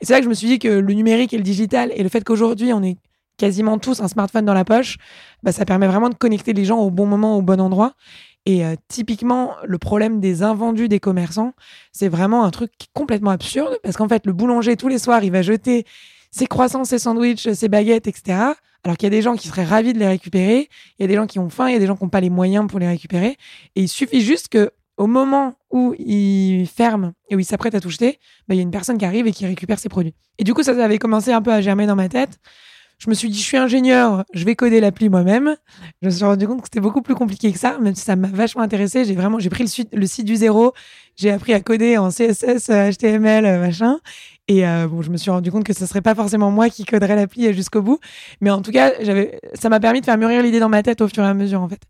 Et 0.00 0.06
c'est 0.06 0.14
là 0.14 0.18
que 0.18 0.24
je 0.24 0.30
me 0.30 0.34
suis 0.34 0.48
dit 0.48 0.58
que 0.58 0.66
le 0.68 0.94
numérique 0.94 1.32
et 1.32 1.36
le 1.36 1.44
digital 1.44 1.92
et 1.94 2.02
le 2.02 2.08
fait 2.08 2.24
qu'aujourd'hui 2.24 2.72
on 2.72 2.82
ait 2.82 2.96
quasiment 3.40 3.78
tous 3.78 4.00
un 4.00 4.08
smartphone 4.08 4.44
dans 4.44 4.54
la 4.54 4.66
poche, 4.66 4.98
bah, 5.42 5.50
ça 5.50 5.64
permet 5.64 5.86
vraiment 5.86 6.10
de 6.10 6.14
connecter 6.14 6.52
les 6.52 6.66
gens 6.66 6.78
au 6.78 6.90
bon 6.90 7.06
moment, 7.06 7.38
au 7.38 7.42
bon 7.42 7.58
endroit. 7.58 7.94
Et 8.44 8.64
euh, 8.64 8.74
typiquement, 8.88 9.54
le 9.64 9.78
problème 9.78 10.20
des 10.20 10.42
invendus 10.42 10.88
des 10.88 11.00
commerçants, 11.00 11.54
c'est 11.90 12.08
vraiment 12.08 12.44
un 12.44 12.50
truc 12.50 12.70
complètement 12.92 13.30
absurde 13.30 13.78
parce 13.82 13.96
qu'en 13.96 14.08
fait, 14.08 14.26
le 14.26 14.34
boulanger, 14.34 14.76
tous 14.76 14.88
les 14.88 14.98
soirs, 14.98 15.24
il 15.24 15.32
va 15.32 15.40
jeter 15.40 15.86
ses 16.30 16.46
croissants, 16.46 16.84
ses 16.84 16.98
sandwichs, 16.98 17.50
ses 17.52 17.68
baguettes, 17.68 18.06
etc. 18.06 18.38
Alors 18.84 18.96
qu'il 18.98 19.06
y 19.06 19.12
a 19.12 19.16
des 19.16 19.22
gens 19.22 19.36
qui 19.36 19.48
seraient 19.48 19.64
ravis 19.64 19.94
de 19.94 19.98
les 19.98 20.06
récupérer, 20.06 20.68
il 20.98 21.02
y 21.02 21.04
a 21.04 21.08
des 21.08 21.14
gens 21.14 21.26
qui 21.26 21.38
ont 21.38 21.48
faim, 21.48 21.68
il 21.68 21.72
y 21.72 21.76
a 21.76 21.78
des 21.78 21.86
gens 21.86 21.96
qui 21.96 22.04
n'ont 22.04 22.10
pas 22.10 22.20
les 22.20 22.30
moyens 22.30 22.66
pour 22.66 22.78
les 22.78 22.88
récupérer. 22.88 23.36
Et 23.74 23.82
il 23.82 23.88
suffit 23.88 24.20
juste 24.20 24.48
que 24.48 24.70
au 24.98 25.06
moment 25.06 25.54
où 25.70 25.94
il 25.98 26.66
ferme 26.66 27.12
et 27.30 27.36
où 27.36 27.38
il 27.38 27.44
s'apprête 27.44 27.74
à 27.74 27.80
tout 27.80 27.88
jeter, 27.88 28.18
bah, 28.48 28.54
il 28.54 28.58
y 28.58 28.60
a 28.60 28.62
une 28.62 28.70
personne 28.70 28.98
qui 28.98 29.06
arrive 29.06 29.26
et 29.26 29.32
qui 29.32 29.46
récupère 29.46 29.78
ses 29.78 29.88
produits. 29.88 30.14
Et 30.38 30.44
du 30.44 30.52
coup, 30.52 30.62
ça, 30.62 30.74
ça 30.74 30.84
avait 30.84 30.98
commencé 30.98 31.32
un 31.32 31.40
peu 31.40 31.52
à 31.52 31.60
germer 31.62 31.86
dans 31.86 31.96
ma 31.96 32.10
tête. 32.10 32.38
Je 33.00 33.08
me 33.08 33.14
suis 33.14 33.30
dit, 33.30 33.38
je 33.38 33.42
suis 33.42 33.56
ingénieur, 33.56 34.24
je 34.34 34.44
vais 34.44 34.54
coder 34.54 34.78
l'appli 34.78 35.08
moi-même. 35.08 35.56
Je 36.02 36.08
me 36.08 36.10
suis 36.10 36.22
rendu 36.22 36.46
compte 36.46 36.58
que 36.58 36.66
c'était 36.66 36.80
beaucoup 36.80 37.00
plus 37.00 37.14
compliqué 37.14 37.50
que 37.50 37.58
ça, 37.58 37.78
même 37.78 37.94
si 37.94 38.02
ça 38.02 38.14
m'a 38.14 38.28
vachement 38.28 38.60
intéressé. 38.60 39.06
J'ai 39.06 39.14
vraiment, 39.14 39.38
j'ai 39.38 39.48
pris 39.48 39.64
le, 39.64 40.06
site 40.06 40.26
du 40.26 40.36
zéro, 40.36 40.74
j'ai 41.16 41.30
appris 41.30 41.54
à 41.54 41.60
coder 41.60 41.96
en 41.96 42.10
CSS, 42.10 42.68
euh, 42.68 42.90
HTML, 42.92 43.46
euh, 43.46 43.58
machin. 43.58 44.00
Et 44.48 44.68
euh, 44.68 44.86
bon, 44.86 45.00
je 45.00 45.08
me 45.08 45.16
suis 45.16 45.30
rendu 45.30 45.50
compte 45.50 45.64
que 45.64 45.72
ce 45.72 45.86
serait 45.86 46.02
pas 46.02 46.14
forcément 46.14 46.50
moi 46.50 46.68
qui 46.68 46.84
coderais 46.84 47.16
l'appli 47.16 47.54
jusqu'au 47.54 47.80
bout, 47.80 48.00
mais 48.42 48.50
en 48.50 48.60
tout 48.60 48.70
cas, 48.70 48.92
ça 49.54 49.70
m'a 49.70 49.80
permis 49.80 50.02
de 50.02 50.04
faire 50.04 50.18
mûrir 50.18 50.42
l'idée 50.42 50.60
dans 50.60 50.68
ma 50.68 50.82
tête 50.82 51.00
au 51.00 51.08
fur 51.08 51.24
et 51.24 51.26
à 51.26 51.32
mesure, 51.32 51.62
en 51.62 51.68
fait. 51.70 51.80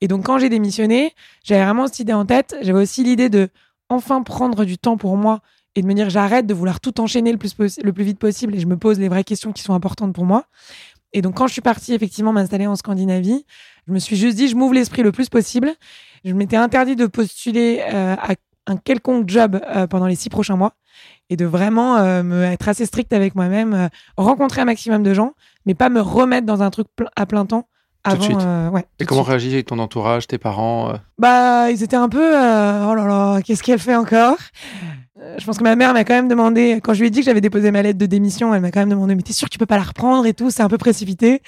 Et 0.00 0.06
donc, 0.06 0.24
quand 0.26 0.38
j'ai 0.38 0.50
démissionné, 0.50 1.14
j'avais 1.42 1.64
vraiment 1.64 1.88
cette 1.88 1.98
idée 1.98 2.12
en 2.12 2.26
tête. 2.26 2.54
J'avais 2.62 2.80
aussi 2.80 3.02
l'idée 3.02 3.28
de 3.28 3.48
enfin 3.88 4.22
prendre 4.22 4.64
du 4.64 4.78
temps 4.78 4.96
pour 4.96 5.16
moi 5.16 5.40
et 5.80 5.82
de 5.82 5.86
me 5.88 5.94
dire 5.94 6.10
j'arrête 6.10 6.46
de 6.46 6.52
vouloir 6.52 6.78
tout 6.78 7.00
enchaîner 7.00 7.32
le 7.32 7.38
plus, 7.38 7.56
le 7.82 7.92
plus 7.94 8.04
vite 8.04 8.18
possible 8.18 8.54
et 8.54 8.60
je 8.60 8.66
me 8.66 8.76
pose 8.76 8.98
les 8.98 9.08
vraies 9.08 9.24
questions 9.24 9.50
qui 9.50 9.62
sont 9.62 9.72
importantes 9.72 10.12
pour 10.12 10.26
moi. 10.26 10.44
Et 11.14 11.22
donc, 11.22 11.36
quand 11.36 11.46
je 11.46 11.52
suis 11.54 11.62
partie 11.62 11.94
effectivement 11.94 12.32
m'installer 12.34 12.66
en 12.66 12.76
Scandinavie, 12.76 13.46
je 13.88 13.92
me 13.94 13.98
suis 13.98 14.14
juste 14.14 14.36
dit, 14.36 14.48
je 14.48 14.56
m'ouvre 14.56 14.74
l'esprit 14.74 15.02
le 15.02 15.10
plus 15.10 15.30
possible. 15.30 15.72
Je 16.22 16.34
m'étais 16.34 16.56
interdit 16.56 16.96
de 16.96 17.06
postuler 17.06 17.80
euh, 17.92 18.14
à 18.14 18.34
un 18.66 18.76
quelconque 18.76 19.26
job 19.28 19.58
euh, 19.74 19.86
pendant 19.86 20.06
les 20.06 20.16
six 20.16 20.28
prochains 20.28 20.56
mois 20.56 20.74
et 21.30 21.36
de 21.36 21.46
vraiment 21.46 21.96
euh, 21.96 22.22
me 22.22 22.42
être 22.44 22.68
assez 22.68 22.84
stricte 22.84 23.14
avec 23.14 23.34
moi-même, 23.34 23.88
rencontrer 24.18 24.60
un 24.60 24.66
maximum 24.66 25.02
de 25.02 25.14
gens, 25.14 25.32
mais 25.64 25.74
pas 25.74 25.88
me 25.88 26.02
remettre 26.02 26.46
dans 26.46 26.62
un 26.62 26.68
truc 26.70 26.88
à 27.16 27.24
plein 27.24 27.46
temps 27.46 27.68
Tout 28.04 28.10
de 28.10 28.16
avant. 28.16 28.24
suite. 28.24 28.40
euh, 28.42 28.68
ouais, 28.68 28.82
tout 28.82 28.88
Et 29.00 29.06
comment 29.06 29.22
réagit 29.22 29.64
ton 29.64 29.78
entourage, 29.78 30.26
tes 30.26 30.38
parents 30.38 30.90
euh? 30.90 30.96
Bah, 31.18 31.70
ils 31.70 31.82
étaient 31.82 31.96
un 31.96 32.08
peu, 32.08 32.36
euh, 32.36 32.86
oh 32.88 32.94
là 32.94 33.06
là, 33.06 33.40
qu'est-ce 33.42 33.62
qu'elle 33.62 33.78
fait 33.80 33.96
encore? 33.96 34.36
Je 35.38 35.44
pense 35.44 35.58
que 35.58 35.62
ma 35.62 35.76
mère 35.76 35.92
m'a 35.92 36.04
quand 36.04 36.14
même 36.14 36.28
demandé, 36.28 36.80
quand 36.82 36.94
je 36.94 37.00
lui 37.00 37.08
ai 37.08 37.10
dit 37.10 37.20
que 37.20 37.26
j'avais 37.26 37.42
déposé 37.42 37.70
ma 37.70 37.82
lettre 37.82 37.98
de 37.98 38.06
démission, 38.06 38.54
elle 38.54 38.62
m'a 38.62 38.70
quand 38.70 38.80
même 38.80 38.88
demandé, 38.88 39.14
mais 39.14 39.22
t'es 39.22 39.34
sûr 39.34 39.48
que 39.48 39.52
tu 39.52 39.58
peux 39.58 39.66
pas 39.66 39.76
la 39.76 39.82
reprendre 39.82 40.26
et 40.26 40.32
tout, 40.32 40.50
c'est 40.50 40.62
un 40.62 40.68
peu 40.68 40.78
précipité. 40.78 41.42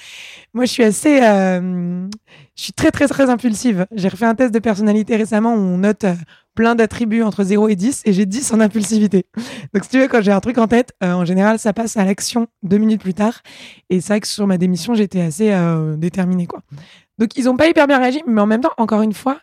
Moi, 0.52 0.67
je 0.67 0.71
suis 0.71 0.85
assez, 0.85 1.23
euh, 1.23 2.07
je 2.55 2.62
suis 2.62 2.73
très 2.73 2.91
très 2.91 3.09
très 3.09 3.31
impulsive. 3.31 3.87
J'ai 3.93 4.09
refait 4.09 4.26
un 4.26 4.35
test 4.35 4.52
de 4.52 4.59
personnalité 4.59 5.17
récemment 5.17 5.55
où 5.55 5.59
on 5.59 5.79
note 5.79 6.05
euh, 6.05 6.14
plein 6.55 6.75
d'attributs 6.75 7.23
entre 7.23 7.45
0 7.45 7.69
et 7.69 7.76
10 7.76 8.02
et 8.05 8.12
j'ai 8.12 8.26
10 8.26 8.52
en 8.52 8.61
impulsivité. 8.61 9.26
Donc, 9.73 9.85
si 9.85 9.91
tu 9.91 9.99
veux, 9.99 10.09
quand 10.09 10.23
j'ai 10.23 10.33
un 10.33 10.41
truc 10.41 10.59
en 10.59 10.69
tête, 10.69 10.93
euh, 11.02 11.12
en 11.12 11.25
général, 11.25 11.59
ça 11.59 11.73
passe 11.73 11.97
à 11.97 12.05
l'action 12.05 12.49
deux 12.62 12.79
minutes 12.79 13.00
plus 13.00 13.14
tard. 13.14 13.41
Et 13.91 14.00
c'est 14.00 14.12
vrai 14.12 14.21
que 14.21 14.29
sur 14.29 14.47
ma 14.47 14.59
démission, 14.59 14.95
j'étais 14.95 15.21
assez 15.21 15.50
euh, 15.52 15.97
déterminée, 15.97 16.47
quoi. 16.47 16.61
Donc, 17.19 17.37
ils 17.37 17.49
ont 17.49 17.57
pas 17.57 17.69
hyper 17.69 17.87
bien 17.87 17.99
réagi, 17.99 18.23
mais 18.26 18.41
en 18.41 18.47
même 18.47 18.61
temps, 18.61 18.73
encore 18.76 19.02
une 19.02 19.12
fois, 19.12 19.38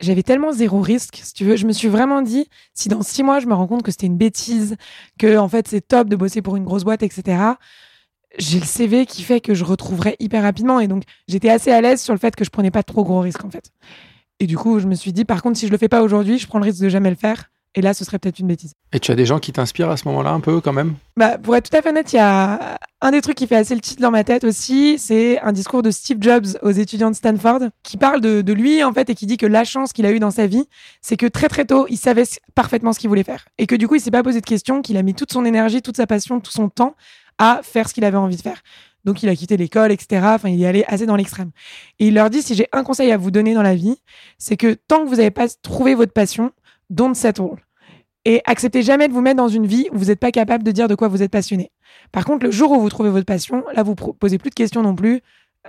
j'avais 0.00 0.22
tellement 0.22 0.52
zéro 0.52 0.80
risque, 0.80 1.20
si 1.22 1.32
tu 1.32 1.44
veux. 1.44 1.56
Je 1.56 1.66
me 1.66 1.72
suis 1.72 1.88
vraiment 1.88 2.22
dit, 2.22 2.48
si 2.74 2.88
dans 2.88 3.02
six 3.02 3.22
mois, 3.22 3.40
je 3.40 3.46
me 3.46 3.54
rends 3.54 3.66
compte 3.66 3.82
que 3.82 3.90
c'était 3.90 4.06
une 4.06 4.16
bêtise, 4.16 4.76
que 5.18 5.36
en 5.36 5.48
fait, 5.48 5.68
c'est 5.68 5.80
top 5.80 6.08
de 6.08 6.16
bosser 6.16 6.42
pour 6.42 6.56
une 6.56 6.64
grosse 6.64 6.84
boîte, 6.84 7.02
etc. 7.02 7.54
J'ai 8.38 8.60
le 8.60 8.64
CV 8.64 9.06
qui 9.06 9.22
fait 9.22 9.40
que 9.40 9.54
je 9.54 9.64
retrouverai 9.64 10.16
hyper 10.20 10.42
rapidement. 10.42 10.80
Et 10.80 10.88
donc, 10.88 11.04
j'étais 11.26 11.50
assez 11.50 11.72
à 11.72 11.80
l'aise 11.80 12.00
sur 12.00 12.14
le 12.14 12.18
fait 12.18 12.36
que 12.36 12.44
je 12.44 12.50
prenais 12.50 12.70
pas 12.70 12.82
trop 12.82 13.04
gros 13.04 13.20
risques, 13.20 13.44
en 13.44 13.50
fait. 13.50 13.70
Et 14.40 14.46
du 14.46 14.56
coup, 14.56 14.78
je 14.78 14.86
me 14.86 14.94
suis 14.94 15.12
dit, 15.12 15.24
par 15.24 15.42
contre, 15.42 15.58
si 15.58 15.66
je 15.66 15.72
le 15.72 15.78
fais 15.78 15.88
pas 15.88 16.02
aujourd'hui, 16.02 16.38
je 16.38 16.46
prends 16.46 16.58
le 16.58 16.64
risque 16.64 16.80
de 16.82 16.88
jamais 16.88 17.10
le 17.10 17.16
faire. 17.16 17.50
Et 17.74 17.82
là, 17.82 17.94
ce 17.94 18.04
serait 18.04 18.18
peut-être 18.18 18.38
une 18.38 18.46
bêtise. 18.46 18.72
Et 18.92 19.00
tu 19.00 19.12
as 19.12 19.14
des 19.14 19.26
gens 19.26 19.38
qui 19.38 19.52
t'inspirent 19.52 19.90
à 19.90 19.96
ce 19.96 20.08
moment-là 20.08 20.30
un 20.30 20.40
peu 20.40 20.60
quand 20.60 20.72
même? 20.72 20.94
Bah, 21.16 21.38
pour 21.38 21.54
être 21.54 21.70
tout 21.70 21.76
à 21.76 21.82
fait 21.82 21.90
honnête, 21.90 22.12
il 22.12 22.16
y 22.16 22.20
a 22.20 22.78
un 23.00 23.10
des 23.10 23.20
trucs 23.20 23.36
qui 23.36 23.46
fait 23.46 23.56
assez 23.56 23.74
le 23.74 23.80
titre 23.80 24.00
dans 24.00 24.10
ma 24.10 24.24
tête 24.24 24.42
aussi, 24.44 24.98
c'est 24.98 25.38
un 25.40 25.52
discours 25.52 25.82
de 25.82 25.90
Steve 25.90 26.18
Jobs 26.20 26.46
aux 26.62 26.70
étudiants 26.70 27.10
de 27.10 27.16
Stanford 27.16 27.60
qui 27.82 27.96
parle 27.96 28.20
de, 28.20 28.40
de 28.42 28.52
lui 28.52 28.82
en 28.82 28.92
fait 28.92 29.10
et 29.10 29.14
qui 29.14 29.26
dit 29.26 29.36
que 29.36 29.46
la 29.46 29.64
chance 29.64 29.92
qu'il 29.92 30.06
a 30.06 30.12
eue 30.12 30.18
dans 30.18 30.30
sa 30.30 30.46
vie, 30.46 30.64
c'est 31.02 31.16
que 31.16 31.26
très 31.26 31.48
très 31.48 31.64
tôt, 31.64 31.86
il 31.88 31.98
savait 31.98 32.24
parfaitement 32.54 32.92
ce 32.92 32.98
qu'il 32.98 33.08
voulait 33.08 33.22
faire 33.22 33.44
et 33.58 33.66
que 33.66 33.76
du 33.76 33.86
coup, 33.86 33.94
il 33.94 34.00
s'est 34.00 34.10
pas 34.10 34.22
posé 34.22 34.40
de 34.40 34.46
questions, 34.46 34.82
qu'il 34.82 34.96
a 34.96 35.02
mis 35.02 35.14
toute 35.14 35.32
son 35.32 35.44
énergie, 35.44 35.82
toute 35.82 35.96
sa 35.96 36.06
passion, 36.06 36.40
tout 36.40 36.52
son 36.52 36.68
temps 36.68 36.96
à 37.38 37.60
faire 37.62 37.88
ce 37.88 37.94
qu'il 37.94 38.04
avait 38.04 38.16
envie 38.16 38.36
de 38.36 38.42
faire. 38.42 38.62
Donc, 39.04 39.22
il 39.22 39.28
a 39.28 39.36
quitté 39.36 39.56
l'école, 39.56 39.92
etc. 39.92 40.22
Enfin, 40.34 40.48
il 40.48 40.62
est 40.62 40.66
allé 40.66 40.84
assez 40.88 41.06
dans 41.06 41.16
l'extrême. 41.16 41.50
Et 41.98 42.08
il 42.08 42.14
leur 42.14 42.30
dit, 42.30 42.42
si 42.42 42.54
j'ai 42.54 42.68
un 42.72 42.82
conseil 42.82 43.12
à 43.12 43.16
vous 43.16 43.30
donner 43.30 43.54
dans 43.54 43.62
la 43.62 43.74
vie, 43.74 43.96
c'est 44.38 44.56
que 44.56 44.74
tant 44.74 45.04
que 45.04 45.08
vous 45.08 45.16
n'avez 45.16 45.30
pas 45.30 45.46
trouvé 45.62 45.94
votre 45.94 46.12
passion, 46.12 46.52
don't 46.90 47.14
settle. 47.14 47.56
Et 48.24 48.42
acceptez 48.46 48.82
jamais 48.82 49.08
de 49.08 49.12
vous 49.12 49.20
mettre 49.20 49.36
dans 49.36 49.48
une 49.48 49.66
vie 49.66 49.88
où 49.92 49.98
vous 49.98 50.06
n'êtes 50.06 50.20
pas 50.20 50.32
capable 50.32 50.62
de 50.64 50.70
dire 50.70 50.88
de 50.88 50.94
quoi 50.94 51.08
vous 51.08 51.22
êtes 51.22 51.30
passionné. 51.30 51.70
Par 52.12 52.24
contre, 52.24 52.44
le 52.44 52.50
jour 52.50 52.70
où 52.72 52.80
vous 52.80 52.88
trouvez 52.88 53.10
votre 53.10 53.24
passion, 53.26 53.64
là, 53.74 53.82
vous 53.82 53.94
pro- 53.94 54.12
posez 54.12 54.38
plus 54.38 54.50
de 54.50 54.54
questions 54.54 54.82
non 54.82 54.94
plus. 54.94 55.20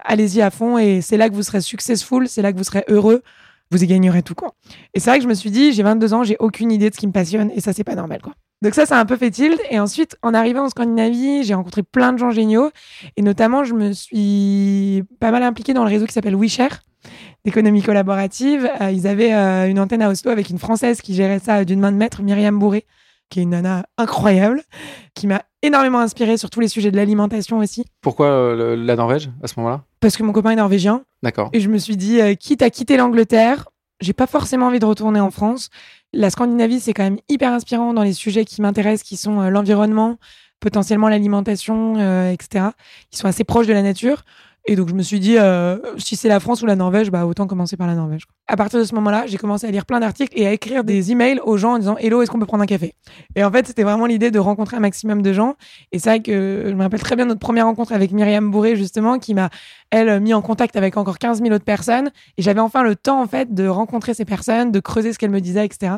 Allez-y 0.04 0.42
à 0.42 0.50
fond 0.50 0.78
et 0.78 1.02
c'est 1.02 1.18
là 1.18 1.30
que 1.30 1.36
vous 1.36 1.44
serez 1.44 1.62
successful, 1.62 2.28
c'est 2.28 2.42
là 2.42 2.52
que 2.52 2.58
vous 2.58 2.64
serez 2.64 2.84
heureux. 2.88 3.22
Vous 3.72 3.84
y 3.84 3.88
gagnerez 3.88 4.24
tout, 4.24 4.34
quoi. 4.36 4.56
Et 4.96 5.00
c'est 5.00 5.10
vrai 5.12 5.20
que 5.20 5.24
je 5.24 5.30
me 5.30 5.36
suis 5.36 5.52
dit, 5.52 5.74
j'ai 5.74 5.84
22 5.84 6.14
ans, 6.14 6.24
j'ai 6.24 6.38
aucune 6.40 6.72
idée 6.72 6.90
de 6.90 6.96
ce 6.96 7.00
qui 7.00 7.06
me 7.08 7.12
passionne 7.12 7.52
et 7.56 7.62
ça, 7.62 7.72
c'est 7.72 7.84
pas 7.84 7.96
normal, 7.96 8.20
quoi. 8.22 8.34
Donc 8.62 8.74
ça, 8.74 8.86
ça 8.86 8.98
a 8.98 9.00
un 9.00 9.06
peu 9.06 9.16
fait 9.16 9.30
tilt. 9.32 9.60
Et 9.70 9.80
ensuite, 9.80 10.18
en 10.24 10.34
arrivant 10.34 10.64
en 10.66 10.70
Scandinavie, 10.70 11.44
j'ai 11.44 11.54
rencontré 11.54 11.84
plein 11.84 12.12
de 12.12 12.18
gens 12.18 12.32
géniaux. 12.32 12.72
Et 13.16 13.22
notamment, 13.22 13.64
je 13.64 13.74
me 13.76 13.92
suis 13.94 15.04
pas 15.20 15.32
mal 15.32 15.44
impliquée 15.44 15.74
dans 15.74 15.84
le 15.84 15.90
réseau 15.90 16.06
qui 16.08 16.14
s'appelle 16.14 16.36
WeShare, 16.36 16.82
d'économie 17.50 17.82
collaborative. 17.82 18.70
Euh, 18.80 18.92
ils 18.92 19.08
avaient 19.08 19.34
euh, 19.34 19.68
une 19.68 19.80
antenne 19.80 20.02
à 20.04 20.10
Oslo 20.10 20.30
avec 20.32 20.50
une 20.52 20.60
Française 20.60 21.02
qui 21.02 21.16
gérait 21.16 21.40
ça 21.40 21.58
euh, 21.58 21.64
d'une 21.66 21.80
main 21.80 21.92
de 21.92 21.98
maître, 21.98 22.22
Myriam 22.22 22.58
Bourré, 22.60 22.86
qui 23.30 23.40
est 23.40 23.44
une 23.44 23.50
nana 23.50 23.86
incroyable, 23.98 24.62
qui 25.16 25.26
m'a 25.26 25.42
énormément 25.64 26.00
inspirée 26.00 26.38
sur 26.38 26.50
tous 26.52 26.60
les 26.60 26.68
sujets 26.68 26.92
de 26.92 26.96
l'alimentation 26.96 27.58
aussi. 27.58 27.86
Pourquoi 28.02 28.28
euh, 28.28 28.56
le- 28.76 28.76
la 28.84 28.96
Norvège 28.96 29.32
à 29.42 29.48
ce 29.48 29.56
moment-là? 29.58 29.84
Parce 30.00 30.16
que 30.16 30.22
mon 30.24 30.32
copain 30.32 30.52
est 30.52 30.56
norvégien. 30.58 31.02
D'accord. 31.24 31.50
Et 31.54 31.60
je 31.60 31.70
me 31.70 31.78
suis 31.80 31.98
dit, 31.98 32.20
quitte 32.38 32.62
à 32.62 32.70
quitter 32.70 32.96
l'Angleterre, 32.98 33.68
j'ai 34.00 34.14
pas 34.14 34.28
forcément 34.28 34.68
envie 34.68 34.80
de 34.80 34.86
retourner 34.86 35.20
en 35.20 35.32
France. 35.32 35.70
La 36.14 36.30
Scandinavie, 36.30 36.80
c'est 36.80 36.94
quand 36.94 37.04
même 37.04 37.18
hyper 37.30 37.52
inspirant 37.52 37.94
dans 37.94 38.04
les 38.04 38.14
sujets 38.14 38.46
qui 38.46 38.62
m'intéressent, 38.62 39.04
qui 39.08 39.18
sont 39.18 39.42
l'environnement, 39.50 40.18
potentiellement 40.62 41.10
l'alimentation, 41.10 41.96
etc. 42.32 42.68
Ils 43.12 43.18
sont 43.18 43.28
assez 43.28 43.44
proches 43.44 43.68
de 43.68 43.74
la 43.74 43.82
nature. 43.82 44.24
Et 44.70 44.76
donc, 44.76 44.88
je 44.88 44.94
me 44.94 45.02
suis 45.02 45.20
dit, 45.20 45.36
euh, 45.36 45.80
si 45.98 46.16
c'est 46.16 46.28
la 46.28 46.40
France 46.40 46.62
ou 46.62 46.68
la 46.68 46.76
Norvège, 46.76 47.10
bah, 47.10 47.26
autant 47.26 47.48
commencer 47.48 47.76
par 47.76 47.88
la 47.88 47.96
Norvège. 47.96 48.28
À 48.48 48.56
partir 48.56 48.78
de 48.78 48.84
ce 48.84 48.94
moment-là, 48.94 49.26
j'ai 49.26 49.40
commencé 49.40 49.66
à 49.66 49.72
lire 49.72 49.84
plein 49.84 50.00
d'articles 50.00 50.40
et 50.40 50.46
à 50.46 50.54
écrire 50.54 50.84
des 50.84 51.12
emails 51.12 51.40
aux 51.44 51.58
gens 51.58 51.74
en 51.74 51.80
disant 51.80 51.98
Hello, 51.98 52.22
est-ce 52.22 52.30
qu'on 52.30 52.38
peut 52.38 52.46
prendre 52.46 52.62
un 52.62 52.68
café? 52.68 52.94
Et 53.36 53.44
en 53.44 53.52
fait, 53.52 53.66
c'était 53.66 53.82
vraiment 53.82 54.06
l'idée 54.06 54.30
de 54.30 54.38
rencontrer 54.38 54.78
un 54.78 54.80
maximum 54.80 55.24
de 55.24 55.34
gens. 55.34 55.56
Et 55.92 55.98
c'est 55.98 56.10
vrai 56.12 56.20
que 56.20 56.66
je 56.68 56.74
me 56.76 56.84
rappelle 56.84 57.00
très 57.00 57.16
bien 57.16 57.26
notre 57.26 57.40
première 57.40 57.66
rencontre 57.66 57.94
avec 57.94 58.12
Myriam 58.12 58.52
Bourré, 58.52 58.76
justement, 58.76 59.18
qui 59.18 59.34
m'a, 59.34 59.50
elle, 59.90 60.20
mis 60.20 60.36
en 60.36 60.44
contact 60.44 60.76
avec 60.76 60.98
encore 60.98 61.18
15 61.18 61.42
000 61.42 61.52
autres 61.52 61.66
personnes. 61.66 62.12
Et 62.38 62.44
j'avais 62.44 62.62
enfin 62.62 62.84
le 62.84 62.96
temps, 62.96 63.24
en 63.24 63.28
fait, 63.28 63.52
de 63.52 63.68
rencontrer 63.68 64.14
ces 64.14 64.26
personnes, 64.26 64.72
de 64.72 64.80
creuser 64.80 65.14
ce 65.14 65.18
qu'elles 65.18 65.32
me 65.32 65.42
disaient, 65.42 65.66
etc. 65.66 65.94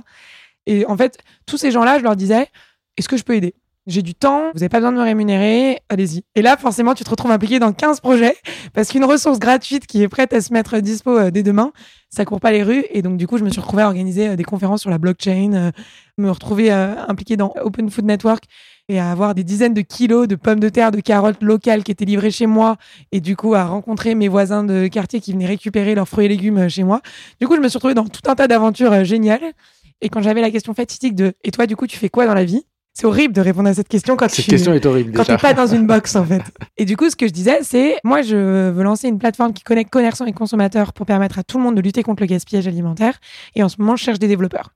Et 0.66 0.86
en 0.86 0.96
fait, 0.96 1.18
tous 1.46 1.58
ces 1.58 1.72
gens-là, 1.72 2.00
je 2.00 2.04
leur 2.04 2.16
disais 2.16 2.48
Est-ce 2.96 3.10
que 3.10 3.18
je 3.18 3.24
peux 3.24 3.36
aider? 3.36 3.54
J'ai 3.88 4.04
du 4.04 4.14
temps, 4.14 4.52
vous 4.54 4.60
n'avez 4.60 4.70
pas 4.70 4.78
besoin 4.78 4.92
de 4.92 4.98
me 4.98 5.04
rémunérer, 5.04 5.80
allez-y. 5.90 6.24
Et 6.36 6.44
là, 6.44 6.56
forcément, 6.56 6.94
tu 6.94 7.04
te 7.04 7.10
retrouves 7.10 7.32
impliqué 7.32 7.58
dans 7.58 7.74
15 7.74 8.00
projets 8.00 8.36
parce 8.74 8.90
qu'une 8.90 9.04
ressource 9.06 9.40
gratuite 9.40 9.88
qui 9.88 10.04
est 10.04 10.08
prête 10.08 10.34
à 10.34 10.42
se 10.42 10.54
mettre 10.54 10.78
dispo 10.80 11.18
euh, 11.18 11.32
dès 11.32 11.42
demain, 11.42 11.72
ça 12.10 12.24
court 12.24 12.40
pas 12.40 12.52
les 12.52 12.62
rues. 12.62 12.86
Et 12.92 13.02
donc, 13.02 13.18
du 13.18 13.26
coup, 13.26 13.40
je 13.40 13.44
me 13.44 13.50
suis 13.50 13.60
retrouvée 13.60 13.82
à 13.82 13.88
organiser 13.88 14.30
euh, 14.30 14.36
des 14.36 14.44
conférences 14.44 14.82
sur 14.82 14.92
la 14.92 15.00
blockchain, 15.00 15.54
euh, 15.54 15.72
me 16.20 16.30
retrouver 16.30 16.70
impliquée 16.72 17.38
dans 17.38 17.54
Open 17.62 17.90
Food 17.90 18.06
Network 18.06 18.44
et 18.88 19.00
à 19.00 19.10
avoir 19.10 19.34
des 19.34 19.44
dizaines 19.44 19.74
de 19.74 19.82
kilos 19.82 20.28
de 20.28 20.36
pommes 20.36 20.60
de 20.60 20.70
terre, 20.70 20.92
de 20.92 21.00
carottes 21.00 21.42
locales 21.42 21.84
qui 21.84 21.92
étaient 21.92 22.06
livrées 22.06 22.30
chez 22.30 22.46
moi 22.46 22.76
et 23.12 23.22
du 23.22 23.36
coup 23.36 23.56
à 23.56 23.64
rencontrer 23.64 24.14
mes 24.14 24.28
voisins 24.28 24.64
de 24.64 24.88
quartier 24.88 25.20
qui 25.22 25.32
venaient 25.32 25.48
récupérer 25.48 25.96
leurs 25.96 26.08
fruits 26.08 26.26
et 26.26 26.30
légumes 26.30 26.70
chez 26.70 26.84
moi. 26.84 27.02
Du 27.40 27.48
coup, 27.48 27.56
je 27.56 27.62
me 27.62 27.70
suis 27.70 27.78
retrouvée 27.78 27.96
dans 27.96 28.06
tout 28.06 28.30
un 28.30 28.36
tas 28.36 28.48
d'aventures 28.48 29.04
géniales. 29.04 29.54
Et 30.02 30.10
quand 30.10 30.22
j'avais 30.22 30.42
la 30.42 30.52
question 30.52 30.76
fatidique 30.76 31.16
de 31.16 31.34
«Et 31.44 31.52
toi, 31.52 31.66
du 31.66 31.76
coup, 31.76 31.88
tu 31.88 31.98
fais 31.98 32.10
quoi 32.10 32.28
dans 32.28 32.36
la 32.36 32.44
vie?» 32.44 32.64
C'est 32.94 33.06
horrible 33.06 33.34
de 33.34 33.42
répondre 33.42 33.70
à 33.70 33.74
cette 33.74 33.88
question 33.88 34.18
quand 34.18 34.30
Cette 34.30 34.46
tu 34.46 34.52
question 34.52 34.74
est 34.74 34.86
horrible 34.86 35.14
quand 35.14 35.24
déjà. 35.24 35.38
t'es 35.38 35.42
pas 35.42 35.54
dans 35.54 35.68
une 35.68 35.88
box 35.88 36.16
en 36.16 36.26
fait. 36.26 36.44
Et 36.78 36.86
du 36.86 36.98
coup, 36.98 37.10
ce 37.10 37.16
que 37.16 37.26
je 37.26 37.32
disais, 37.32 37.60
c'est 37.62 37.96
moi, 38.04 38.22
je 38.22 38.70
veux 38.70 38.84
lancer 38.84 39.08
une 39.08 39.18
plateforme 39.18 39.54
qui 39.54 39.64
connecte 39.64 39.90
commerçants 39.90 40.26
et 40.26 40.34
consommateurs 40.34 40.92
pour 40.92 41.06
permettre 41.06 41.40
à 41.40 41.44
tout 41.44 41.58
le 41.58 41.64
monde 41.64 41.76
de 41.76 41.82
lutter 41.82 42.04
contre 42.04 42.22
le 42.22 42.28
gaspillage 42.28 42.68
alimentaire. 42.68 43.18
Et 43.56 43.64
en 43.64 43.70
ce 43.70 43.78
moment, 43.80 43.96
je 43.96 44.04
cherche 44.04 44.20
des 44.20 44.28
développeurs. 44.28 44.72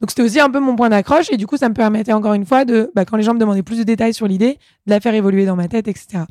Donc 0.00 0.10
c'était 0.10 0.22
aussi 0.22 0.40
un 0.40 0.48
peu 0.50 0.60
mon 0.60 0.76
point 0.76 0.88
d'accroche 0.88 1.30
et 1.30 1.36
du 1.36 1.46
coup 1.46 1.58
ça 1.58 1.68
me 1.68 1.74
permettait 1.74 2.14
encore 2.14 2.32
une 2.32 2.46
fois 2.46 2.64
de, 2.64 2.90
bah, 2.94 3.04
quand 3.04 3.18
les 3.18 3.22
gens 3.22 3.34
me 3.34 3.38
demandaient 3.38 3.62
plus 3.62 3.76
de 3.76 3.82
détails 3.82 4.14
sur 4.14 4.26
l'idée, 4.26 4.58
de 4.86 4.90
la 4.90 4.98
faire 4.98 5.12
évoluer 5.12 5.44
dans 5.44 5.56
ma 5.56 5.68
tête, 5.68 5.88
etc. 5.88 6.24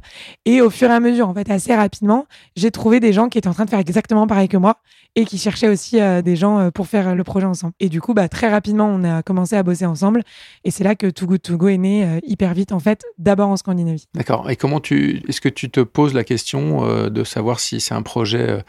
Et 0.46 0.60
au 0.62 0.72
fur 0.72 0.89
et 0.89 0.94
à 0.94 1.00
mesure, 1.00 1.29
en 1.29 1.36
fait, 1.36 1.51
assez 1.51 1.75
rapidement, 1.75 2.25
j'ai 2.56 2.72
trouvé 2.72 3.00
des 3.00 3.13
gens 3.13 3.29
qui 3.29 3.38
étaient 3.38 3.48
en 3.48 3.53
train 3.53 3.65
de 3.65 3.70
faire 3.70 3.77
exactement 3.77 4.25
pareil 4.25 4.48
que 4.48 4.58
moi 4.58 4.77
et 5.20 5.26
qui 5.26 5.38
cherchaient 5.38 5.68
aussi 5.68 6.00
euh, 6.00 6.22
des 6.22 6.38
gens 6.38 6.60
euh, 6.60 6.72
pour 6.72 6.88
faire 6.88 7.10
euh, 7.10 7.14
le 7.14 7.24
projet 7.26 7.46
ensemble. 7.46 7.74
Et 7.82 7.90
du 7.90 8.00
coup, 8.00 8.14
bah, 8.14 8.30
très 8.30 8.50
rapidement, 8.50 8.86
on 8.88 9.04
a 9.04 9.22
commencé 9.22 9.58
à 9.58 9.64
bosser 9.64 9.86
ensemble 9.86 10.24
et 10.64 10.72
c'est 10.72 10.86
là 10.86 10.96
que 10.96 11.08
Too 11.08 11.28
Good 11.28 11.42
To 11.42 11.58
Go 11.58 11.68
est 11.68 11.78
né 11.78 12.06
euh, 12.06 12.20
hyper 12.24 12.54
vite 12.54 12.72
en 12.72 12.80
fait, 12.80 13.04
d'abord 13.18 13.50
en 13.50 13.58
Scandinavie. 13.58 14.08
D'accord. 14.14 14.50
Et 14.50 14.56
comment 14.56 14.80
tu, 14.80 15.22
est-ce 15.28 15.42
que 15.42 15.50
tu 15.50 15.70
te 15.70 15.82
poses 15.82 16.14
la 16.14 16.24
question 16.24 16.86
euh, 16.86 17.10
de 17.10 17.26
savoir 17.26 17.60
si 17.60 17.82
c'est 17.82 17.94
un 17.94 18.02
projet 18.02 18.50
euh, 18.50 18.62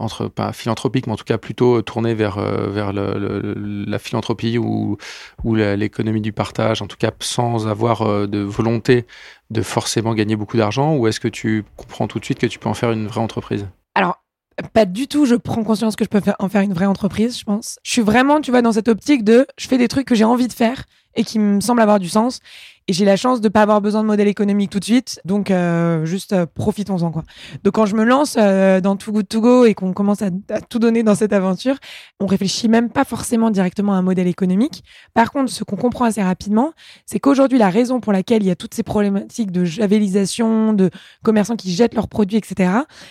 entre 0.00 0.26
pas 0.26 0.52
philanthropique, 0.52 1.06
mais 1.06 1.12
en 1.12 1.16
tout 1.16 1.24
cas 1.24 1.38
plutôt 1.38 1.80
tourné 1.80 2.12
vers 2.14 2.40
vers 2.40 2.92
le- 2.92 3.16
le- 3.20 3.84
la 3.86 4.00
philanthropie 4.00 4.58
ou 4.58 4.96
ou 5.44 5.54
l'économie 5.54 6.20
du 6.20 6.32
partage, 6.32 6.82
en 6.82 6.88
tout 6.88 6.96
cas 6.96 7.12
sans 7.20 7.68
avoir 7.68 8.26
de 8.26 8.40
volonté 8.40 9.06
de 9.50 9.62
forcément 9.62 10.12
gagner 10.14 10.34
beaucoup 10.34 10.56
d'argent, 10.56 10.96
ou 10.96 11.06
est-ce 11.06 11.20
que 11.20 11.28
tu 11.28 11.64
comprends 11.76 12.08
tout 12.08 12.18
de 12.18 12.24
suite 12.24 12.40
que 12.40 12.48
tu 12.48 12.58
peux 12.58 12.68
en 12.68 12.74
faire 12.74 12.90
une 12.90 13.06
vraie 13.06 13.20
entreprise? 13.20 13.68
Alors, 13.94 14.24
pas 14.72 14.84
du 14.86 15.06
tout, 15.06 15.26
je 15.26 15.34
prends 15.34 15.64
conscience 15.64 15.96
que 15.96 16.04
je 16.04 16.08
peux 16.08 16.20
faire- 16.20 16.36
en 16.38 16.48
faire 16.48 16.62
une 16.62 16.72
vraie 16.72 16.86
entreprise, 16.86 17.38
je 17.38 17.44
pense. 17.44 17.78
Je 17.82 17.92
suis 17.92 18.02
vraiment, 18.02 18.40
tu 18.40 18.50
vois, 18.50 18.62
dans 18.62 18.72
cette 18.72 18.88
optique 18.88 19.24
de 19.24 19.46
je 19.58 19.68
fais 19.68 19.78
des 19.78 19.88
trucs 19.88 20.06
que 20.06 20.14
j'ai 20.14 20.24
envie 20.24 20.48
de 20.48 20.52
faire 20.52 20.84
et 21.14 21.24
qui 21.24 21.38
me 21.38 21.60
semblent 21.60 21.80
avoir 21.80 21.98
du 21.98 22.08
sens. 22.08 22.40
Et 22.88 22.92
j'ai 22.92 23.04
la 23.04 23.16
chance 23.16 23.40
de 23.40 23.48
pas 23.48 23.62
avoir 23.62 23.80
besoin 23.80 24.02
de 24.02 24.06
modèle 24.06 24.28
économique 24.28 24.70
tout 24.70 24.78
de 24.78 24.84
suite. 24.84 25.20
Donc, 25.24 25.50
euh, 25.50 26.04
juste 26.04 26.32
euh, 26.32 26.46
profitons-en, 26.46 27.10
quoi. 27.10 27.24
Donc, 27.64 27.74
quand 27.74 27.84
je 27.86 27.96
me 27.96 28.04
lance 28.04 28.36
euh, 28.38 28.80
dans 28.80 28.96
Too 28.96 29.10
Good 29.12 29.28
To 29.28 29.40
Go 29.40 29.64
et 29.64 29.74
qu'on 29.74 29.92
commence 29.92 30.22
à, 30.22 30.28
à 30.50 30.60
tout 30.60 30.78
donner 30.78 31.02
dans 31.02 31.16
cette 31.16 31.32
aventure, 31.32 31.76
on 32.20 32.26
réfléchit 32.26 32.68
même 32.68 32.90
pas 32.90 33.04
forcément 33.04 33.50
directement 33.50 33.94
à 33.94 33.96
un 33.96 34.02
modèle 34.02 34.28
économique. 34.28 34.84
Par 35.14 35.32
contre, 35.32 35.50
ce 35.50 35.64
qu'on 35.64 35.76
comprend 35.76 36.04
assez 36.04 36.22
rapidement, 36.22 36.72
c'est 37.06 37.18
qu'aujourd'hui, 37.18 37.58
la 37.58 37.70
raison 37.70 37.98
pour 37.98 38.12
laquelle 38.12 38.42
il 38.44 38.46
y 38.46 38.52
a 38.52 38.56
toutes 38.56 38.74
ces 38.74 38.84
problématiques 38.84 39.50
de 39.50 39.64
javelisation, 39.64 40.72
de 40.72 40.90
commerçants 41.24 41.56
qui 41.56 41.72
jettent 41.74 41.94
leurs 41.94 42.08
produits, 42.08 42.36
etc., 42.36 42.70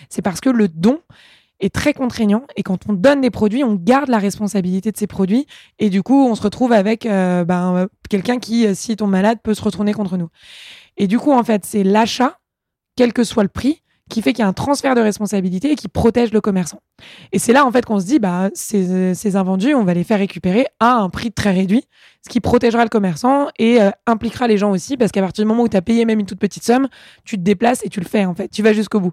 c'est 0.10 0.22
parce 0.22 0.40
que 0.40 0.50
le 0.50 0.70
don 0.70 1.00
est 1.60 1.74
très 1.74 1.94
contraignant 1.94 2.44
et 2.56 2.64
quand 2.64 2.90
on 2.90 2.94
donne 2.94 3.22
des 3.22 3.30
produits, 3.30 3.64
on 3.64 3.76
garde 3.76 4.10
la 4.10 4.18
responsabilité 4.18 4.92
de 4.92 4.98
ces 4.98 5.08
produits 5.08 5.46
et 5.80 5.90
du 5.90 6.04
coup, 6.04 6.28
on 6.28 6.36
se 6.36 6.42
retrouve 6.42 6.74
avec 6.74 7.06
euh, 7.06 7.46
ben, 7.46 7.88
quelqu'un 8.10 8.40
qui, 8.40 8.66
euh, 8.66 8.74
s'il 8.74 8.96
tombe 8.96 9.12
malade, 9.12 9.40
peut 9.44 9.54
se 9.54 9.62
retourner 9.62 9.94
contre 9.94 10.18
nous. 10.18 10.30
Et 10.98 11.08
du 11.08 11.20
coup, 11.20 11.32
en 11.32 11.44
fait, 11.44 11.66
c'est 11.66 11.84
l'achat, 11.84 12.40
quel 12.96 13.14
que 13.14 13.24
soit 13.24 13.44
le 13.44 13.50
prix, 13.50 13.82
qui 14.10 14.22
fait 14.22 14.34
qu'il 14.34 14.44
y 14.44 14.46
a 14.46 14.48
un 14.48 14.54
transfert 14.54 14.94
de 14.94 15.02
responsabilité 15.02 15.72
et 15.72 15.76
qui 15.76 15.88
protège 15.88 16.32
le 16.32 16.40
commerçant. 16.40 16.80
Et 17.32 17.40
c'est 17.40 17.54
là, 17.54 17.66
en 17.66 17.72
fait, 17.72 17.86
qu'on 17.86 18.00
se 18.00 18.06
dit, 18.06 18.20
bah, 18.20 18.50
ces, 18.54 19.16
ces 19.16 19.36
invendus, 19.36 19.74
on 19.74 19.84
va 19.84 19.96
les 19.96 20.04
faire 20.04 20.20
récupérer 20.20 20.68
à 20.80 20.94
un 20.94 21.10
prix 21.10 21.32
très 21.32 21.52
réduit, 21.52 21.86
ce 22.24 22.30
qui 22.30 22.40
protégera 22.40 22.84
le 22.84 22.90
commerçant 22.90 23.48
et 23.58 23.82
euh, 23.82 23.90
impliquera 24.06 24.48
les 24.48 24.58
gens 24.58 24.70
aussi, 24.70 24.96
parce 24.96 25.12
qu'à 25.12 25.22
partir 25.22 25.44
du 25.44 25.48
moment 25.48 25.64
où 25.64 25.70
tu 25.70 25.78
as 25.78 25.82
payé 25.82 26.06
même 26.06 26.20
une 26.20 26.28
toute 26.28 26.40
petite 26.40 26.64
somme, 26.64 26.88
tu 27.24 27.38
te 27.38 27.42
déplaces 27.42 27.84
et 27.84 27.90
tu 27.90 28.00
le 28.00 28.06
fais, 28.06 28.26
en 28.26 28.36
fait. 28.36 28.50
Tu 28.50 28.62
vas 28.62 28.74
jusqu'au 28.74 29.00
bout. 29.00 29.12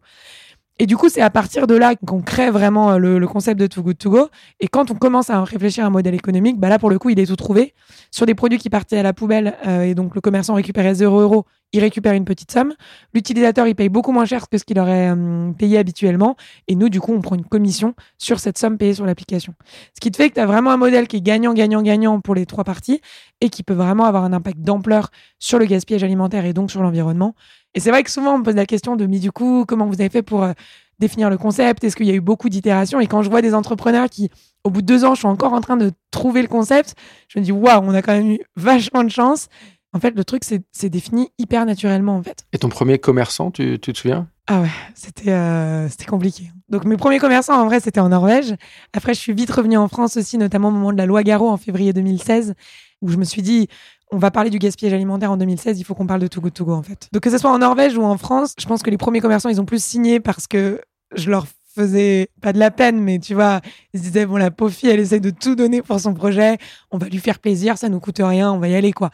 Et 0.83 0.87
du 0.87 0.97
coup, 0.97 1.09
c'est 1.09 1.21
à 1.21 1.31
partir 1.31 1.69
de 1.69 1.77
là 1.77 1.95
qu'on 1.95 2.23
crée 2.23 2.51
vraiment 2.51 2.91
euh, 2.91 2.99
le, 2.99 3.29
concept 3.29 3.61
de 3.61 3.69
Too 3.69 3.85
Good 3.85 3.99
To 3.99 4.11
Go. 4.11 4.29
Et 4.59 4.67
quand 4.67 4.91
on 4.91 4.95
commence 4.95 5.31
à 5.31 5.41
réfléchir 5.45 5.85
à 5.85 5.87
un 5.87 5.91
modèle 5.91 6.17
économique, 6.17 6.59
bah 6.59 6.69
là, 6.69 6.81
pour 6.81 6.91
le 6.91 6.99
coup, 6.99 7.11
il 7.11 7.21
est 7.21 7.27
tout 7.27 7.37
trouvé. 7.37 7.73
Sur 8.11 8.27
des 8.27 8.35
produits 8.35 8.59
qui 8.59 8.69
partaient 8.69 8.99
à 8.99 9.05
la 9.05 9.13
poubelle, 9.13 9.57
euh, 9.65 9.83
et 9.83 9.95
donc 9.95 10.17
le 10.17 10.21
commerçant 10.21 10.55
récupérait 10.55 10.97
0 10.97 11.21
euros, 11.21 11.47
il 11.73 11.79
récupère 11.81 12.15
une 12.15 12.25
petite 12.25 12.51
somme. 12.51 12.75
L'utilisateur, 13.15 13.69
il 13.69 13.77
paye 13.77 13.89
beaucoup 13.89 14.11
moins 14.11 14.25
cher 14.25 14.49
que 14.49 14.59
ce 14.59 14.65
qu'il 14.65 14.81
aurait 14.81 15.11
euh, 15.11 15.53
payé 15.53 15.79
habituellement. 15.79 16.35
Et 16.67 16.75
nous, 16.75 16.89
du 16.89 17.01
coup, 17.01 17.13
on 17.13 17.21
prend 17.21 17.37
une 17.37 17.45
commission 17.45 17.95
sur 18.19 18.41
cette 18.41 18.59
somme 18.59 18.77
payée 18.77 18.95
sur 18.95 19.07
l'application. 19.07 19.55
Ce 19.95 20.01
qui 20.01 20.11
te 20.11 20.17
fait 20.17 20.31
que 20.31 20.35
tu 20.35 20.41
as 20.41 20.47
vraiment 20.47 20.73
un 20.73 20.77
modèle 20.79 21.07
qui 21.07 21.19
est 21.19 21.23
gagnant, 21.23 21.55
gagnant, 21.55 21.83
gagnant 21.83 22.21
pour 22.21 22.35
les 22.35 22.45
trois 22.45 22.65
parties 22.65 23.01
et 23.43 23.51
qui 23.51 23.65
peut 23.65 23.75
vraiment 23.75 24.05
avoir 24.05 24.23
un 24.23 24.33
impact 24.33 24.61
d'ampleur 24.61 25.11
sur 25.41 25.59
le 25.59 25.67
gaspillage 25.67 26.05
alimentaire 26.05 26.47
et 26.47 26.53
donc 26.53 26.71
sur 26.71 26.81
l'environnement. 26.81 27.35
Et 27.75 27.81
c'est 27.81 27.91
vrai 27.91 28.05
que 28.05 28.11
souvent, 28.11 28.37
on 28.37 28.39
me 28.39 28.45
pose 28.45 28.55
la 28.55 28.67
question 28.67 28.95
de, 28.95 29.05
mais 29.05 29.19
du 29.19 29.33
coup, 29.33 29.65
comment 29.67 29.87
vous 29.87 30.01
avez 30.01 30.11
fait 30.11 30.23
pour 30.23 30.45
euh, 30.45 30.53
définir 31.01 31.29
le 31.29 31.37
concept? 31.37 31.83
Est-ce 31.83 31.97
qu'il 31.97 32.07
y 32.07 32.13
a 32.13 32.15
eu 32.15 32.21
beaucoup 32.21 32.49
d'itérations? 32.49 33.01
Et 33.01 33.09
quand 33.09 33.23
je 33.23 33.31
vois 33.31 33.43
des 33.43 33.53
entrepreneurs 33.53 34.09
qui, 34.09 34.31
au 34.63 34.71
bout 34.71 34.81
de 34.81 34.87
deux 34.87 35.05
ans, 35.05 35.17
sont 35.17 35.27
encore 35.27 35.55
en 35.55 35.61
train 35.61 35.77
de 35.77 35.91
trouver 36.13 36.41
le 36.41 36.47
concept, 36.47 36.95
je 37.27 37.41
me 37.41 37.45
dis, 37.45 37.51
waouh, 37.51 37.83
on 37.83 37.95
a 37.95 38.01
quand 38.01 38.13
même 38.13 38.31
eu 38.31 38.39
vachement 38.55 39.03
de 39.03 39.11
chance. 39.11 39.49
En 39.93 39.99
fait, 39.99 40.15
le 40.15 40.25
truc, 40.25 40.45
c'est 40.45 40.89
défini 40.89 41.31
hyper 41.37 41.67
naturellement, 41.67 42.17
en 42.17 42.23
fait. 42.23 42.47
Et 42.53 42.59
ton 42.59 42.69
premier 42.69 42.99
commerçant, 42.99 43.51
tu, 43.51 43.81
tu 43.81 43.93
te 43.93 43.99
souviens? 43.99 44.29
Ah 44.47 44.61
ouais, 44.61 44.71
c'était 44.95 45.31
euh, 45.31 45.89
c'était 45.89 46.07
compliqué. 46.07 46.51
Donc 46.69 46.85
mes 46.85 46.97
premiers 46.97 47.21
commerçants, 47.21 47.61
en 47.61 47.67
vrai, 47.67 47.79
c'était 47.79 48.01
en 48.01 48.09
Norvège. 48.09 48.55
Après, 48.93 49.15
je 49.15 49.21
suis 49.21 49.33
vite 49.33 49.51
revenue 49.51 49.77
en 49.77 49.87
France 49.87 50.17
aussi, 50.17 50.37
notamment 50.37 50.69
au 50.69 50.73
moment 50.73 50.93
de 50.93 50.99
la 50.99 51.07
loi 51.07 51.23
Garot 51.23 51.49
en 51.49 51.57
février 51.57 51.93
2016, 51.93 52.55
où 53.03 53.09
je 53.09 53.17
me 53.19 53.25
suis 53.25 53.43
dit, 53.43 53.69
on 54.11 54.19
va 54.19 54.31
parler 54.31 54.51
du 54.51 54.59
gaspillage 54.59 54.95
alimentaire 54.95 55.31
en 55.31 55.37
2016, 55.37 55.79
il 55.79 55.85
faut 55.85 55.95
qu'on 55.95 56.07
parle 56.07 56.21
de 56.21 56.27
Too 56.29 56.41
Good 56.41 56.55
To 56.55 56.65
Go, 56.65 56.73
en 56.73 56.83
fait. 56.83 57.09
Donc 57.13 57.23
que 57.23 57.31
ce 57.31 57.39
soit 57.39 57.51
en 57.51 57.59
Norvège 57.59 57.97
ou 57.97 58.03
en 58.03 58.17
France, 58.17 58.55
je 58.59 58.67
pense 58.67 58.83
que 58.83 58.91
les 58.91 58.99
premiers 58.99 59.21
commerçants, 59.21 59.49
ils 59.49 59.61
ont 59.61 59.65
plus 59.67 59.83
signé 59.83 60.21
parce 60.21 60.47
que 60.47 60.81
je 61.15 61.31
leur 61.31 61.47
faisais 61.75 62.29
pas 62.43 62.53
de 62.53 62.59
la 62.59 62.71
peine, 62.71 63.01
mais 63.01 63.19
tu 63.19 63.35
vois, 63.35 63.61
ils 63.95 64.01
se 64.01 64.05
disaient, 64.05 64.27
bon, 64.27 64.37
la 64.37 64.51
pauvre 64.51 64.73
fille, 64.73 64.91
elle 64.91 65.01
essaie 65.01 65.21
de 65.21 65.31
tout 65.31 65.55
donner 65.55 65.81
pour 65.83 65.99
son 65.99 66.13
projet, 66.15 66.59
on 66.91 66.99
va 66.99 67.09
lui 67.09 67.19
faire 67.19 67.39
plaisir, 67.39 67.79
ça 67.79 67.89
nous 67.89 68.01
coûte 68.01 68.21
rien, 68.23 68.53
on 68.53 68.59
va 68.59 68.69
y 68.69 68.75
aller, 68.75 68.93
quoi. 68.93 69.11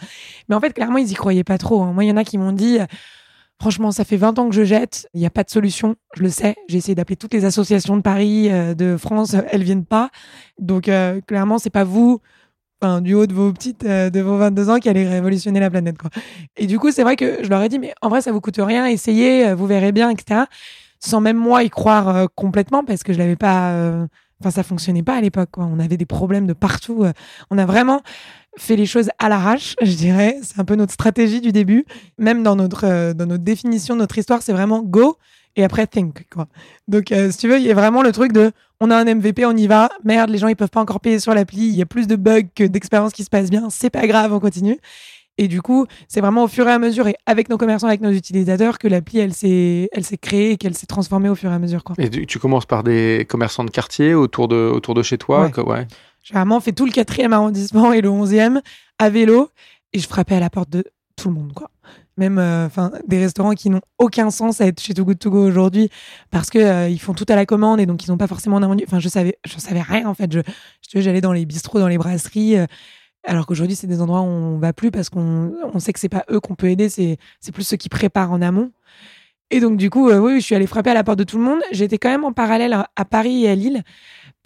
Mais 0.48 0.56
en 0.56 0.60
fait, 0.60 0.72
clairement, 0.72 0.98
ils 0.98 1.10
y 1.10 1.14
croyaient 1.14 1.44
pas 1.44 1.58
trop. 1.58 1.82
hein. 1.82 1.92
Moi, 1.92 2.04
il 2.04 2.08
y 2.08 2.12
en 2.12 2.16
a 2.16 2.24
qui 2.24 2.36
m'ont 2.38 2.52
dit, 2.52 2.78
Franchement, 3.60 3.90
ça 3.90 4.04
fait 4.04 4.16
20 4.16 4.38
ans 4.38 4.48
que 4.48 4.54
je 4.54 4.62
jette. 4.62 5.08
Il 5.14 5.20
n'y 5.20 5.26
a 5.26 5.30
pas 5.30 5.42
de 5.42 5.50
solution. 5.50 5.96
Je 6.14 6.22
le 6.22 6.30
sais. 6.30 6.54
J'ai 6.68 6.78
essayé 6.78 6.94
d'appeler 6.94 7.16
toutes 7.16 7.34
les 7.34 7.44
associations 7.44 7.96
de 7.96 8.02
Paris, 8.02 8.48
euh, 8.52 8.74
de 8.74 8.96
France. 8.96 9.34
Elles 9.50 9.64
viennent 9.64 9.84
pas. 9.84 10.10
Donc, 10.60 10.88
euh, 10.88 11.20
clairement, 11.26 11.58
c'est 11.58 11.68
pas 11.70 11.82
vous. 11.82 12.20
Du 13.02 13.14
haut 13.14 13.26
de 13.26 13.34
vos 13.34 13.52
petites, 13.52 13.84
euh, 13.84 14.10
de 14.10 14.20
vos 14.20 14.36
22 14.36 14.70
ans 14.70 14.78
qui 14.78 14.88
allait 14.88 15.08
révolutionner 15.08 15.60
la 15.60 15.70
planète, 15.70 15.98
quoi. 15.98 16.10
Et 16.56 16.66
du 16.66 16.78
coup, 16.78 16.90
c'est 16.90 17.02
vrai 17.02 17.16
que 17.16 17.42
je 17.42 17.48
leur 17.48 17.62
ai 17.62 17.68
dit, 17.68 17.78
mais 17.78 17.94
en 18.02 18.08
vrai, 18.08 18.22
ça 18.22 18.32
vous 18.32 18.40
coûte 18.40 18.58
rien, 18.58 18.86
essayez, 18.86 19.48
euh, 19.48 19.54
vous 19.54 19.66
verrez 19.66 19.92
bien, 19.92 20.10
etc. 20.10 20.42
Sans 21.00 21.20
même 21.20 21.36
moi 21.36 21.64
y 21.64 21.70
croire 21.70 22.08
euh, 22.08 22.26
complètement 22.34 22.84
parce 22.84 23.02
que 23.02 23.12
je 23.12 23.18
l'avais 23.18 23.36
pas, 23.36 23.72
enfin, 24.40 24.50
ça 24.50 24.62
fonctionnait 24.62 25.02
pas 25.02 25.14
à 25.14 25.20
l'époque. 25.20 25.50
On 25.56 25.78
avait 25.80 25.96
des 25.96 26.06
problèmes 26.06 26.46
de 26.46 26.52
partout. 26.52 27.04
On 27.50 27.58
a 27.58 27.66
vraiment 27.66 28.02
fait 28.56 28.76
les 28.76 28.86
choses 28.86 29.10
à 29.18 29.28
l'arrache, 29.28 29.76
je 29.82 29.94
dirais. 29.94 30.36
C'est 30.42 30.60
un 30.60 30.64
peu 30.64 30.74
notre 30.74 30.92
stratégie 30.92 31.40
du 31.40 31.52
début. 31.52 31.84
Même 32.18 32.42
dans 32.42 32.56
notre, 32.56 33.12
dans 33.12 33.26
notre 33.26 33.44
définition, 33.44 33.96
notre 33.96 34.18
histoire, 34.18 34.42
c'est 34.42 34.52
vraiment 34.52 34.82
go 34.82 35.18
et 35.58 35.64
après 35.64 35.86
think, 35.86 36.26
quoi. 36.30 36.46
Donc, 36.86 37.12
euh, 37.12 37.30
si 37.30 37.38
tu 37.38 37.48
veux, 37.48 37.58
il 37.58 37.64
y 37.66 37.70
a 37.70 37.74
vraiment 37.74 38.00
le 38.02 38.12
truc 38.12 38.32
de 38.32 38.52
on 38.80 38.90
a 38.90 38.96
un 38.96 39.04
MVP, 39.04 39.44
on 39.44 39.56
y 39.56 39.66
va. 39.66 39.90
Merde, 40.04 40.30
les 40.30 40.38
gens, 40.38 40.48
ils 40.48 40.56
peuvent 40.56 40.70
pas 40.70 40.80
encore 40.80 41.00
payer 41.00 41.18
sur 41.18 41.34
l'appli. 41.34 41.66
Il 41.68 41.74
y 41.76 41.82
a 41.82 41.86
plus 41.86 42.06
de 42.06 42.16
bugs 42.16 42.42
que 42.54 42.64
d'expériences 42.64 43.12
qui 43.12 43.24
se 43.24 43.28
passent 43.30 43.50
bien. 43.50 43.68
C'est 43.70 43.90
pas 43.90 44.06
grave, 44.06 44.32
on 44.32 44.38
continue. 44.40 44.78
Et 45.36 45.46
du 45.48 45.62
coup, 45.62 45.86
c'est 46.08 46.20
vraiment 46.20 46.44
au 46.44 46.48
fur 46.48 46.66
et 46.68 46.72
à 46.72 46.78
mesure 46.78 47.06
et 47.08 47.16
avec 47.26 47.48
nos 47.48 47.58
commerçants, 47.58 47.86
avec 47.88 48.00
nos 48.00 48.10
utilisateurs 48.10 48.78
que 48.78 48.88
l'appli, 48.88 49.18
elle 49.18 49.32
s'est, 49.34 49.88
elle 49.92 50.04
s'est 50.04 50.16
créée 50.16 50.52
et 50.52 50.56
qu'elle 50.56 50.74
s'est 50.74 50.86
transformée 50.86 51.28
au 51.28 51.34
fur 51.36 51.50
et 51.50 51.54
à 51.54 51.58
mesure, 51.60 51.84
quoi. 51.84 51.94
Et 51.98 52.08
tu, 52.10 52.26
tu 52.26 52.38
commences 52.40 52.66
par 52.66 52.82
des 52.82 53.24
commerçants 53.28 53.64
de 53.64 53.70
quartier 53.70 54.14
autour 54.14 54.48
de, 54.48 54.56
autour 54.56 54.94
de 54.94 55.02
chez 55.02 55.18
toi 55.18 55.42
Ouais. 55.44 55.50
que- 55.52 55.60
ouais. 55.60 55.86
J'ai 56.22 56.34
vraiment 56.34 56.60
fait 56.60 56.72
tout 56.72 56.86
le 56.86 56.90
quatrième 56.92 57.32
arrondissement 57.32 57.92
et 57.92 58.00
le 58.00 58.10
onzième 58.10 58.60
à 58.98 59.10
vélo 59.10 59.48
et 59.92 59.98
je 59.98 60.06
frappais 60.08 60.34
à 60.34 60.40
la 60.40 60.50
porte 60.50 60.70
de 60.70 60.84
tout 61.16 61.28
le 61.28 61.34
monde, 61.34 61.52
quoi. 61.52 61.70
Même, 62.18 62.38
euh, 62.38 62.66
enfin, 62.66 62.90
des 63.06 63.20
restaurants 63.20 63.52
qui 63.52 63.70
n'ont 63.70 63.80
aucun 63.98 64.30
sens 64.30 64.60
à 64.60 64.66
être 64.66 64.80
chez 64.80 64.92
Too 64.92 65.04
Good 65.04 65.20
To 65.20 65.30
Go 65.30 65.46
aujourd'hui 65.46 65.88
parce 66.32 66.50
que 66.50 66.58
euh, 66.58 66.88
ils 66.88 66.98
font 66.98 67.14
tout 67.14 67.24
à 67.28 67.36
la 67.36 67.46
commande 67.46 67.78
et 67.78 67.86
donc 67.86 68.04
ils 68.04 68.10
n'ont 68.10 68.16
pas 68.16 68.26
forcément 68.26 68.58
d'invendu. 68.58 68.82
Enfin, 68.86 68.98
je 68.98 69.08
savais, 69.08 69.38
je 69.46 69.56
savais 69.58 69.82
rien 69.82 70.08
en 70.08 70.14
fait. 70.14 70.32
Je, 70.32 70.40
j'allais 71.00 71.20
dans 71.20 71.32
les 71.32 71.46
bistrots, 71.46 71.78
dans 71.78 71.86
les 71.86 71.96
brasseries. 71.96 72.58
euh, 72.58 72.66
alors 73.24 73.46
qu'aujourd'hui, 73.46 73.76
c'est 73.76 73.86
des 73.86 74.00
endroits 74.00 74.22
où 74.22 74.24
on 74.24 74.58
va 74.58 74.72
plus 74.72 74.90
parce 74.90 75.10
qu'on 75.10 75.52
on 75.72 75.78
sait 75.78 75.92
que 75.92 76.00
c'est 76.00 76.08
pas 76.08 76.24
eux 76.30 76.40
qu'on 76.40 76.56
peut 76.56 76.70
aider, 76.70 76.88
c'est 76.88 77.18
plus 77.52 77.62
ceux 77.62 77.76
qui 77.76 77.88
préparent 77.88 78.32
en 78.32 78.42
amont. 78.42 78.72
Et 79.50 79.60
donc, 79.60 79.76
du 79.76 79.90
coup, 79.90 80.10
oui, 80.10 80.40
je 80.40 80.44
suis 80.44 80.54
allée 80.54 80.66
frapper 80.66 80.90
à 80.90 80.94
la 80.94 81.04
porte 81.04 81.18
de 81.18 81.24
tout 81.24 81.38
le 81.38 81.44
monde. 81.44 81.60
J'étais 81.72 81.98
quand 81.98 82.10
même 82.10 82.24
en 82.24 82.32
parallèle 82.32 82.72
à 82.96 83.04
Paris 83.04 83.44
et 83.44 83.50
à 83.50 83.54
Lille 83.54 83.82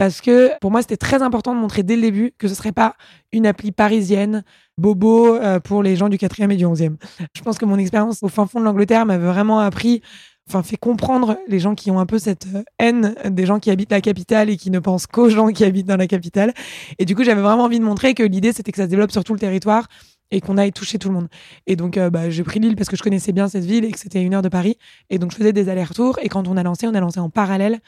parce 0.02 0.20
que 0.20 0.50
pour 0.60 0.72
moi, 0.72 0.82
c'était 0.82 0.96
très 0.96 1.22
important 1.22 1.54
de 1.54 1.60
montrer 1.60 1.84
dès 1.84 1.94
le 1.94 2.02
début 2.02 2.32
que 2.36 2.48
ce 2.48 2.56
serait 2.56 2.72
pas 2.72 2.96
une 3.30 3.46
appli 3.46 3.70
parisienne, 3.70 4.42
bobo 4.76 5.36
euh, 5.36 5.60
pour 5.60 5.80
les 5.80 5.94
gens 5.94 6.08
du 6.08 6.16
4e 6.16 6.50
et 6.50 6.56
du 6.56 6.64
11e. 6.64 6.96
Je 7.36 7.42
pense 7.42 7.56
que 7.56 7.64
mon 7.64 7.78
expérience 7.78 8.20
au 8.20 8.26
fin 8.26 8.48
fond 8.48 8.58
de 8.58 8.64
l'Angleterre 8.64 9.06
m'avait 9.06 9.28
vraiment 9.28 9.60
appris, 9.60 10.02
enfin, 10.48 10.64
fait 10.64 10.76
comprendre 10.76 11.38
les 11.46 11.60
gens 11.60 11.76
qui 11.76 11.92
ont 11.92 12.00
un 12.00 12.06
peu 12.06 12.18
cette 12.18 12.48
euh, 12.52 12.64
haine 12.80 13.14
des 13.30 13.46
gens 13.46 13.60
qui 13.60 13.70
habitent 13.70 13.92
la 13.92 14.00
capitale 14.00 14.50
et 14.50 14.56
qui 14.56 14.72
ne 14.72 14.80
pensent 14.80 15.06
qu'aux 15.06 15.28
gens 15.28 15.52
qui 15.52 15.62
habitent 15.64 15.86
dans 15.86 15.96
la 15.96 16.08
capitale. 16.08 16.52
Et 16.98 17.04
du 17.04 17.14
coup, 17.14 17.22
j'avais 17.22 17.40
vraiment 17.40 17.62
envie 17.62 17.78
de 17.78 17.84
montrer 17.84 18.14
que 18.14 18.24
l'idée, 18.24 18.52
c'était 18.52 18.72
que 18.72 18.78
ça 18.78 18.86
se 18.86 18.90
développe 18.90 19.12
sur 19.12 19.22
tout 19.22 19.34
le 19.34 19.38
territoire 19.38 19.86
et 20.32 20.40
qu'on 20.40 20.58
aille 20.58 20.72
toucher 20.72 20.98
tout 20.98 21.10
le 21.10 21.14
monde. 21.14 21.28
Et 21.68 21.76
donc, 21.76 21.96
euh, 21.96 22.10
bah, 22.10 22.28
j'ai 22.28 22.42
pris 22.42 22.58
Lille 22.58 22.74
parce 22.74 22.88
que 22.88 22.96
je 22.96 23.04
connaissais 23.04 23.30
bien 23.30 23.46
cette 23.46 23.64
ville 23.64 23.84
et 23.84 23.92
que 23.92 24.00
c'était 24.00 24.20
une 24.20 24.34
heure 24.34 24.42
de 24.42 24.48
Paris. 24.48 24.78
Et 25.10 25.20
donc, 25.20 25.30
je 25.30 25.36
faisais 25.36 25.52
des 25.52 25.68
allers-retours. 25.68 26.18
Et 26.22 26.28
quand 26.28 26.48
on 26.48 26.56
a 26.56 26.64
lancé, 26.64 26.88
on 26.88 26.94
a 26.94 27.00
lancé 27.00 27.20
en 27.20 27.30
parallèle 27.30 27.78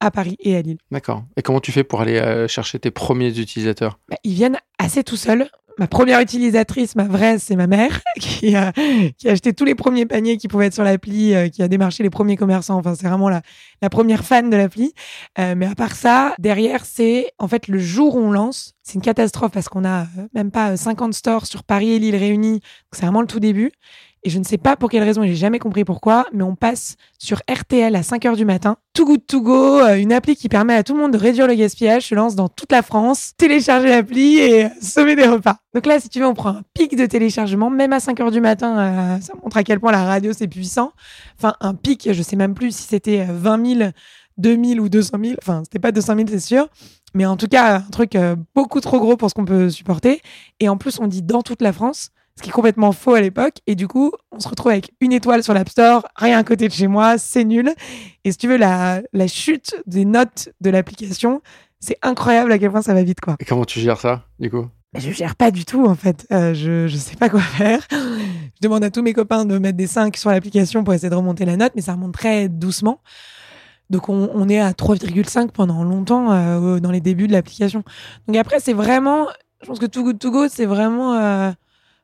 à 0.00 0.10
Paris 0.10 0.36
et 0.40 0.56
à 0.56 0.62
Lille. 0.62 0.78
D'accord. 0.90 1.24
Et 1.36 1.42
comment 1.42 1.60
tu 1.60 1.72
fais 1.72 1.84
pour 1.84 2.00
aller 2.00 2.18
euh, 2.18 2.48
chercher 2.48 2.78
tes 2.78 2.90
premiers 2.90 3.38
utilisateurs? 3.38 3.98
Bah, 4.08 4.16
ils 4.24 4.34
viennent 4.34 4.58
assez 4.78 5.04
tout 5.04 5.16
seuls. 5.16 5.48
Ma 5.76 5.88
première 5.88 6.20
utilisatrice, 6.20 6.94
ma 6.94 7.04
vraie, 7.04 7.40
c'est 7.40 7.56
ma 7.56 7.66
mère, 7.66 8.00
qui 8.20 8.54
a, 8.54 8.72
qui 9.18 9.28
a 9.28 9.32
acheté 9.32 9.52
tous 9.52 9.64
les 9.64 9.74
premiers 9.74 10.06
paniers 10.06 10.36
qui 10.36 10.46
pouvaient 10.46 10.66
être 10.66 10.74
sur 10.74 10.84
l'appli, 10.84 11.34
euh, 11.34 11.48
qui 11.48 11.64
a 11.64 11.68
démarché 11.68 12.04
les 12.04 12.10
premiers 12.10 12.36
commerçants. 12.36 12.76
Enfin, 12.76 12.94
c'est 12.94 13.08
vraiment 13.08 13.28
la, 13.28 13.42
la 13.82 13.90
première 13.90 14.24
fan 14.24 14.50
de 14.50 14.56
l'appli. 14.56 14.94
Euh, 15.38 15.54
mais 15.56 15.66
à 15.66 15.74
part 15.74 15.96
ça, 15.96 16.34
derrière, 16.38 16.84
c'est 16.84 17.32
en 17.38 17.48
fait 17.48 17.66
le 17.66 17.78
jour 17.78 18.14
où 18.14 18.20
on 18.20 18.30
lance, 18.30 18.74
c'est 18.82 18.94
une 18.94 19.02
catastrophe 19.02 19.52
parce 19.52 19.68
qu'on 19.68 19.84
a 19.84 20.02
euh, 20.02 20.28
même 20.34 20.50
pas 20.50 20.72
euh, 20.72 20.76
50 20.76 21.12
stores 21.12 21.46
sur 21.46 21.64
Paris 21.64 21.90
et 21.92 21.98
Lille 21.98 22.16
réunis. 22.16 22.60
C'est 22.92 23.02
vraiment 23.02 23.22
le 23.22 23.26
tout 23.26 23.40
début. 23.40 23.72
Et 24.26 24.30
je 24.30 24.38
ne 24.38 24.44
sais 24.44 24.56
pas 24.56 24.74
pour 24.74 24.88
quelle 24.88 25.02
raison, 25.02 25.22
j'ai 25.22 25.34
jamais 25.34 25.58
compris 25.58 25.84
pourquoi, 25.84 26.26
mais 26.32 26.42
on 26.42 26.54
passe 26.54 26.96
sur 27.18 27.42
RTL 27.50 27.94
à 27.94 28.02
5 28.02 28.24
heures 28.24 28.36
du 28.36 28.46
matin. 28.46 28.78
Too 28.94 29.04
Good 29.04 29.26
To 29.26 29.42
Go, 29.42 29.80
euh, 29.80 29.96
une 29.96 30.14
appli 30.14 30.34
qui 30.34 30.48
permet 30.48 30.74
à 30.74 30.82
tout 30.82 30.94
le 30.94 31.00
monde 31.00 31.12
de 31.12 31.18
réduire 31.18 31.46
le 31.46 31.54
gaspillage, 31.54 32.08
se 32.08 32.14
lance 32.14 32.34
dans 32.34 32.48
toute 32.48 32.72
la 32.72 32.80
France, 32.80 33.32
télécharger 33.36 33.88
l'appli 33.88 34.38
et 34.38 34.68
sauver 34.80 35.14
des 35.14 35.26
repas. 35.26 35.56
Donc 35.74 35.84
là, 35.84 36.00
si 36.00 36.08
tu 36.08 36.20
veux, 36.20 36.26
on 36.26 36.32
prend 36.32 36.50
un 36.50 36.62
pic 36.72 36.96
de 36.96 37.04
téléchargement, 37.04 37.68
même 37.68 37.92
à 37.92 38.00
5 38.00 38.18
heures 38.20 38.30
du 38.30 38.40
matin, 38.40 38.78
euh, 38.78 39.20
ça 39.20 39.34
montre 39.42 39.58
à 39.58 39.62
quel 39.62 39.78
point 39.78 39.92
la 39.92 40.04
radio 40.04 40.32
c'est 40.32 40.48
puissant. 40.48 40.92
Enfin, 41.38 41.54
un 41.60 41.74
pic, 41.74 42.08
je 42.10 42.22
sais 42.22 42.36
même 42.36 42.54
plus 42.54 42.74
si 42.74 42.84
c'était 42.84 43.26
euh, 43.28 43.32
20 43.32 43.76
000, 43.78 43.90
2000 44.38 44.80
ou 44.80 44.88
200 44.88 45.18
000. 45.22 45.34
Enfin, 45.42 45.62
c'était 45.64 45.78
pas 45.78 45.92
200 45.92 46.16
000, 46.16 46.28
c'est 46.30 46.40
sûr. 46.40 46.68
Mais 47.12 47.26
en 47.26 47.36
tout 47.36 47.46
cas, 47.46 47.76
un 47.76 47.90
truc 47.90 48.16
euh, 48.16 48.36
beaucoup 48.54 48.80
trop 48.80 48.98
gros 49.00 49.18
pour 49.18 49.28
ce 49.28 49.34
qu'on 49.34 49.44
peut 49.44 49.68
supporter. 49.68 50.22
Et 50.60 50.70
en 50.70 50.78
plus, 50.78 50.98
on 50.98 51.06
dit 51.08 51.22
dans 51.22 51.42
toute 51.42 51.60
la 51.60 51.74
France 51.74 52.10
ce 52.36 52.42
qui 52.42 52.50
est 52.50 52.52
complètement 52.52 52.92
faux 52.92 53.14
à 53.14 53.20
l'époque. 53.20 53.56
Et 53.66 53.74
du 53.74 53.86
coup, 53.88 54.12
on 54.32 54.40
se 54.40 54.48
retrouve 54.48 54.72
avec 54.72 54.92
une 55.00 55.12
étoile 55.12 55.42
sur 55.42 55.54
l'App 55.54 55.68
Store, 55.68 56.06
rien 56.16 56.38
à 56.38 56.44
côté 56.44 56.68
de 56.68 56.72
chez 56.72 56.86
moi, 56.88 57.18
c'est 57.18 57.44
nul. 57.44 57.72
Et 58.24 58.32
si 58.32 58.38
tu 58.38 58.48
veux, 58.48 58.56
la, 58.56 59.02
la 59.12 59.26
chute 59.26 59.76
des 59.86 60.04
notes 60.04 60.48
de 60.60 60.70
l'application, 60.70 61.42
c'est 61.80 61.98
incroyable 62.02 62.50
à 62.52 62.58
quel 62.58 62.70
point 62.70 62.82
ça 62.82 62.94
va 62.94 63.02
vite, 63.02 63.20
quoi. 63.20 63.36
Et 63.40 63.44
comment 63.44 63.64
tu 63.64 63.78
gères 63.80 64.00
ça, 64.00 64.24
du 64.38 64.50
coup? 64.50 64.66
Je 64.96 65.10
gère 65.10 65.34
pas 65.34 65.50
du 65.50 65.64
tout, 65.64 65.84
en 65.86 65.96
fait. 65.96 66.26
Euh, 66.32 66.54
je, 66.54 66.86
je 66.86 66.96
sais 66.96 67.16
pas 67.16 67.28
quoi 67.28 67.40
faire. 67.40 67.80
Je 67.90 68.60
demande 68.62 68.84
à 68.84 68.90
tous 68.90 69.02
mes 69.02 69.12
copains 69.12 69.44
de 69.44 69.58
mettre 69.58 69.76
des 69.76 69.88
5 69.88 70.16
sur 70.16 70.30
l'application 70.30 70.84
pour 70.84 70.94
essayer 70.94 71.10
de 71.10 71.14
remonter 71.16 71.44
la 71.44 71.56
note, 71.56 71.72
mais 71.74 71.82
ça 71.82 71.92
remonte 71.92 72.14
très 72.14 72.48
doucement. 72.48 73.00
Donc, 73.90 74.08
on, 74.08 74.30
on 74.32 74.48
est 74.48 74.60
à 74.60 74.70
3,5 74.70 75.50
pendant 75.50 75.82
longtemps 75.84 76.32
euh, 76.32 76.78
dans 76.78 76.90
les 76.90 77.00
débuts 77.00 77.26
de 77.26 77.32
l'application. 77.32 77.82
Donc, 78.28 78.36
après, 78.36 78.60
c'est 78.60 78.72
vraiment, 78.72 79.26
je 79.62 79.66
pense 79.66 79.78
que 79.80 79.86
Too 79.86 80.04
Good 80.04 80.18
To 80.20 80.30
Go, 80.30 80.48
c'est 80.48 80.64
vraiment 80.64 81.14
euh, 81.14 81.50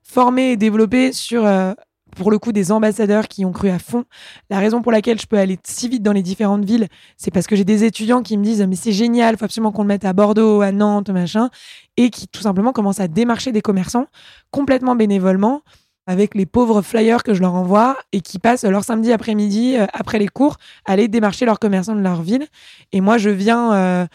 formé 0.03 0.53
et 0.53 0.57
développé 0.57 1.13
sur, 1.13 1.47
euh, 1.47 1.73
pour 2.17 2.31
le 2.31 2.39
coup, 2.39 2.53
des 2.53 2.73
ambassadeurs 2.73 3.29
qui 3.29 3.45
ont 3.45 3.53
cru 3.53 3.71
à 3.71 3.79
fond. 3.79 4.05
La 4.51 4.59
raison 4.59 4.83
pour 4.83 4.93
laquelle 4.93 5.21
je 5.21 5.27
peux 5.27 5.39
aller 5.39 5.59
si 5.65 5.89
vite 5.89 6.03
dans 6.03 6.13
les 6.13 6.23
différentes 6.23 6.65
villes, 6.65 6.89
c'est 7.17 7.31
parce 7.31 7.47
que 7.47 7.57
j'ai 7.57 7.65
des 7.65 7.85
étudiants 7.85 8.23
qui 8.23 8.37
me 8.37 8.45
disent 8.45 8.65
mais 8.69 8.77
c'est 8.77 8.93
génial, 8.93 9.37
faut 9.37 9.45
absolument 9.45 9.73
qu'on 9.73 9.83
le 9.83 9.89
mette 9.89 10.05
à 10.05 10.13
Bordeaux, 10.13 10.61
à 10.61 10.73
Nantes, 10.73 11.11
machin, 11.11 11.51
et 11.97 12.11
qui 12.11 12.29
tout 12.29 12.41
simplement 12.41 12.73
commencent 12.73 13.01
à 13.01 13.09
démarcher 13.09 13.53
des 13.53 13.63
commerçants 13.63 14.07
complètement 14.51 14.97
bénévolement 14.97 15.63
avec 16.07 16.35
les 16.35 16.47
pauvres 16.47 16.83
flyers 16.83 17.23
que 17.23 17.35
je 17.35 17.41
leur 17.41 17.55
envoie 17.55 17.97
et 18.11 18.21
qui 18.21 18.41
passent 18.41 18.65
leur 18.65 18.83
samedi 18.83 19.13
après-midi 19.13 19.77
euh, 19.77 19.87
après 19.93 20.19
les 20.19 20.29
cours 20.29 20.57
à 20.87 20.93
aller 20.93 21.07
démarcher 21.07 21.45
leurs 21.45 21.61
commerçants 21.61 21.95
de 21.95 22.01
leur 22.01 22.23
ville. 22.23 22.47
Et 22.91 23.01
moi, 23.01 23.17
je 23.17 23.31
viens 23.31 23.73
euh, 23.75 24.07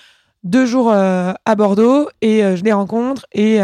deux 0.44 0.66
jours 0.66 0.92
à 0.92 1.56
Bordeaux 1.56 2.10
et 2.22 2.42
je 2.56 2.64
les 2.64 2.74
rencontre 2.74 3.26
et 3.34 3.60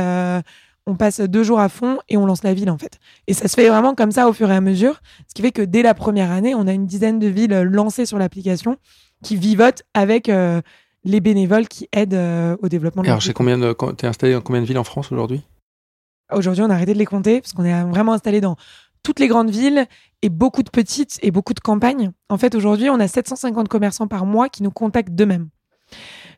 on 0.88 0.96
passe 0.96 1.20
deux 1.20 1.44
jours 1.44 1.60
à 1.60 1.70
fond 1.70 2.00
et 2.10 2.18
on 2.18 2.26
lance 2.26 2.44
la 2.44 2.54
ville 2.54 2.70
en 2.70 2.78
fait. 2.78 3.00
Et 3.28 3.34
ça 3.34 3.48
se 3.48 3.56
fait 3.56 3.70
vraiment 3.70 3.96
comme 3.96 4.12
ça 4.12 4.28
au 4.28 4.34
fur 4.34 4.50
et 4.52 4.56
à 4.56 4.62
mesure, 4.62 5.02
ce 5.28 5.34
qui 5.34 5.42
fait 5.42 5.52
que 5.52 5.62
dès 5.62 5.84
la 5.84 5.94
première 5.94 6.32
année, 6.32 6.56
on 6.56 6.68
a 6.68 6.74
une 6.74 6.86
dizaine 6.86 7.20
de 7.20 7.28
villes 7.28 7.54
euh, 7.54 7.64
lancées 7.64 8.06
sur 8.06 8.18
l'application 8.18 8.78
qui 9.24 9.36
vivotent 9.36 9.84
avec 9.94 10.30
euh, 10.30 10.62
les 11.04 11.20
bénévoles 11.20 11.68
qui 11.68 11.88
aident 11.94 12.16
euh, 12.16 12.58
au 12.62 12.70
développement 12.70 13.04
de 13.04 13.08
Alors, 13.08 13.22
j'ai 13.22 13.34
combien 13.34 13.58
de... 13.58 13.76
T'es 13.96 14.08
installé 14.08 14.34
dans 14.34 14.42
combien 14.42 14.62
de 14.62 14.66
villes 14.66 14.80
en 14.80 14.84
France 14.84 15.12
aujourd'hui? 15.12 15.42
Aujourd'hui, 16.32 16.64
on 16.64 16.70
a 16.70 16.74
arrêté 16.74 16.94
de 16.94 17.00
les 17.00 17.06
compter 17.06 17.42
parce 17.42 17.54
qu'on 17.54 17.66
est 17.66 17.84
vraiment 17.84 18.14
installé 18.14 18.42
dans 18.42 18.56
toutes 19.04 19.20
les 19.20 19.28
grandes 19.28 19.50
villes 19.50 19.86
et 20.22 20.30
beaucoup 20.30 20.64
de 20.64 20.70
petites 20.70 21.20
et 21.22 21.32
beaucoup 21.32 21.54
de 21.54 21.60
campagnes. 21.60 22.12
En 22.30 22.38
fait, 22.38 22.56
aujourd'hui, 22.56 22.90
on 22.90 23.00
a 23.00 23.08
750 23.08 23.68
commerçants 23.68 24.08
par 24.08 24.26
mois 24.26 24.48
qui 24.48 24.64
nous 24.64 24.72
contactent 24.72 25.14
d'eux-mêmes. 25.14 25.50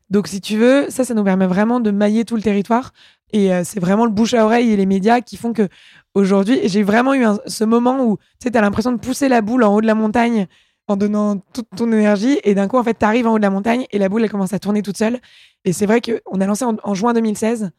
Donc, 0.10 0.28
si 0.28 0.42
tu 0.42 0.58
veux, 0.58 0.90
ça, 0.90 1.04
ça 1.04 1.14
nous 1.14 1.24
permet 1.24 1.48
vraiment 1.48 1.80
de 1.80 1.92
mailler 1.92 2.26
tout 2.26 2.36
le 2.36 2.42
territoire. 2.42 2.92
Et 3.34 3.52
euh, 3.52 3.64
c'est 3.66 3.80
vraiment 3.80 4.06
le 4.06 4.12
bouche 4.12 4.36
à 4.36 4.46
oreille 4.46 4.72
et 4.72 4.78
les 4.78 4.86
médias 4.86 5.20
qui 5.20 5.38
font 5.38 5.54
que 5.54 5.68
aujourd'hui, 6.14 6.60
j'ai 6.66 6.84
vraiment 6.84 7.16
eu 7.16 7.26
ce 7.48 7.64
moment 7.64 8.06
où 8.06 8.18
tu 8.40 8.48
as 8.56 8.62
l'impression 8.62 8.92
de 8.92 9.00
pousser 9.00 9.28
la 9.28 9.42
boule 9.42 9.64
en 9.64 9.76
haut 9.76 9.82
de 9.82 9.88
la 9.88 9.96
montagne 9.96 10.48
en 10.88 10.96
donnant 10.96 11.38
toute 11.54 11.68
ton 11.76 11.92
énergie. 11.92 12.40
Et 12.44 12.54
d'un 12.54 12.68
coup, 12.68 12.78
en 12.78 12.84
fait, 12.84 12.98
tu 12.98 13.06
arrives 13.06 13.26
en 13.26 13.34
haut 13.34 13.38
de 13.40 13.44
la 13.44 13.50
montagne 13.50 13.86
et 13.92 13.98
la 13.98 14.08
boule, 14.08 14.24
elle 14.24 14.30
commence 14.30 14.54
à 14.54 14.60
tourner 14.60 14.84
toute 14.84 14.98
seule. 14.98 15.20
Et 15.66 15.74
c'est 15.74 15.88
vrai 15.88 16.00
qu'on 16.00 16.42
a 16.42 16.46
lancé 16.46 16.64
en, 16.66 16.94
juin 16.94 17.14
2016. 17.14 17.72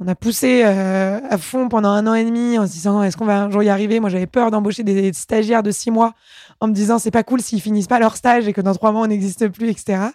On 0.00 0.08
a 0.08 0.14
poussé 0.16 0.62
euh, 0.64 1.20
à 1.28 1.38
fond 1.38 1.68
pendant 1.68 1.90
un 1.90 2.06
an 2.06 2.14
et 2.14 2.24
demi 2.24 2.58
en 2.58 2.66
se 2.66 2.72
disant 2.72 3.02
est-ce 3.02 3.16
qu'on 3.16 3.26
va 3.26 3.42
un 3.42 3.50
jour 3.50 3.62
y 3.62 3.68
arriver? 3.68 4.00
Moi, 4.00 4.10
j'avais 4.10 4.26
peur 4.26 4.50
d'embaucher 4.50 4.82
des 4.82 5.12
stagiaires 5.12 5.62
de 5.62 5.70
six 5.70 5.92
mois 5.92 6.14
en 6.58 6.66
me 6.66 6.72
disant 6.72 6.98
c'est 6.98 7.10
pas 7.10 7.22
cool 7.22 7.42
s'ils 7.42 7.60
finissent 7.60 7.86
pas 7.86 7.98
leur 7.98 8.16
stage 8.16 8.48
et 8.48 8.54
que 8.54 8.62
dans 8.62 8.74
trois 8.74 8.92
mois 8.92 9.02
on 9.02 9.06
n'existe 9.06 9.48
plus, 9.48 9.68
etc. 9.68 10.08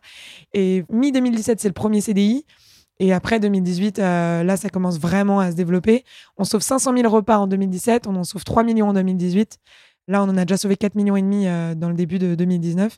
Et 0.54 0.84
mi 0.90 1.12
2017, 1.12 1.62
c'est 1.62 1.68
le 1.68 1.74
premier 1.74 2.02
CDI. 2.02 2.46
Et 3.00 3.12
après 3.14 3.40
2018, 3.40 4.00
euh, 4.00 4.44
là, 4.44 4.56
ça 4.58 4.70
commence 4.70 5.00
vraiment 5.00 5.40
à 5.40 5.52
se 5.52 5.56
développer. 5.56 6.04
On 6.38 6.44
sauve 6.46 6.62
500 6.62 6.96
000 6.96 7.10
repas 7.14 7.38
en 7.38 7.48
2017, 7.48 8.08
on 8.08 8.16
en 8.16 8.24
sauve 8.24 8.44
3 8.44 8.64
millions 8.64 8.90
en 8.90 8.94
2018. 8.94 9.58
Là, 10.08 10.22
on 10.24 10.30
en 10.30 10.38
a 10.38 10.46
déjà 10.46 10.58
sauvé 10.58 10.78
4 10.78 10.96
millions 10.96 11.16
et 11.16 11.22
demi 11.22 11.48
euh, 11.48 11.76
dans 11.76 11.90
le 11.90 11.96
début 11.96 12.20
de 12.20 12.36
2019. 12.36 12.98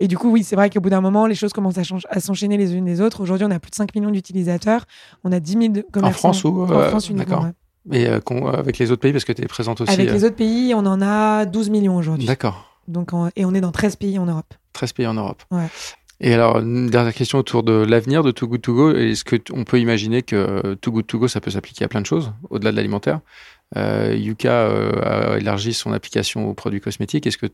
Et 0.00 0.08
du 0.08 0.18
coup, 0.18 0.30
oui, 0.30 0.42
c'est 0.44 0.56
vrai 0.56 0.68
qu'au 0.68 0.80
bout 0.80 0.90
d'un 0.90 1.00
moment, 1.00 1.26
les 1.26 1.34
choses 1.34 1.52
commencent 1.52 1.78
à, 1.78 1.82
à 2.10 2.20
s'enchaîner 2.20 2.56
les 2.56 2.74
unes 2.74 2.84
les 2.86 3.00
autres. 3.00 3.20
Aujourd'hui, 3.22 3.46
on 3.46 3.50
a 3.50 3.58
plus 3.58 3.70
de 3.70 3.76
5 3.76 3.94
millions 3.94 4.10
d'utilisateurs. 4.10 4.84
On 5.24 5.32
a 5.32 5.40
10 5.40 5.52
000 5.52 5.68
de 5.68 5.80
commerçants. 5.90 6.18
France 6.32 6.44
ou, 6.44 6.62
En 6.64 6.70
euh, 6.70 6.88
France 6.90 7.08
uniquement, 7.08 7.36
d'accord. 7.36 7.44
ouais. 7.44 7.52
Et 8.00 8.06
euh, 8.08 8.20
avec 8.52 8.78
les 8.78 8.90
autres 8.90 9.00
pays, 9.02 9.12
parce 9.12 9.24
que 9.24 9.32
tu 9.32 9.42
es 9.42 9.46
présente 9.46 9.80
aussi. 9.80 9.92
Avec 9.92 10.10
les 10.10 10.24
autres 10.24 10.34
pays, 10.36 10.74
on 10.74 10.84
en 10.84 11.00
a 11.00 11.46
12 11.46 11.70
millions 11.70 11.96
aujourd'hui. 11.96 12.26
D'accord. 12.26 12.80
Donc, 12.88 13.12
en- 13.12 13.28
et 13.36 13.44
on 13.44 13.54
est 13.54 13.60
dans 13.60 13.70
13 13.72 13.96
pays 13.96 14.18
en 14.18 14.26
Europe. 14.26 14.52
13 14.72 14.92
pays 14.92 15.06
en 15.06 15.14
Europe. 15.14 15.42
Ouais. 15.50 15.66
Et 16.20 16.32
alors, 16.32 16.60
une 16.60 16.88
dernière 16.88 17.12
question 17.12 17.38
autour 17.38 17.62
de 17.62 17.72
l'avenir 17.72 18.22
de 18.22 18.30
Too 18.30 18.48
Good 18.48 18.62
To 18.62 18.74
Go. 18.74 18.94
Est-ce 18.94 19.24
qu'on 19.24 19.64
peut 19.64 19.78
imaginer 19.78 20.22
que 20.22 20.74
Too 20.74 20.92
Good 20.92 21.06
To 21.06 21.18
Go, 21.18 21.28
ça 21.28 21.40
peut 21.40 21.50
s'appliquer 21.50 21.84
à 21.84 21.88
plein 21.88 22.00
de 22.00 22.06
choses, 22.06 22.32
au-delà 22.48 22.70
de 22.70 22.76
l'alimentaire? 22.76 23.20
Euh, 23.76 24.14
Yuka 24.16 24.50
euh, 24.50 25.34
a 25.34 25.38
élargi 25.38 25.74
son 25.74 25.92
application 25.92 26.48
aux 26.48 26.54
produits 26.54 26.80
cosmétiques. 26.80 27.26
Est-ce 27.26 27.38
que 27.38 27.46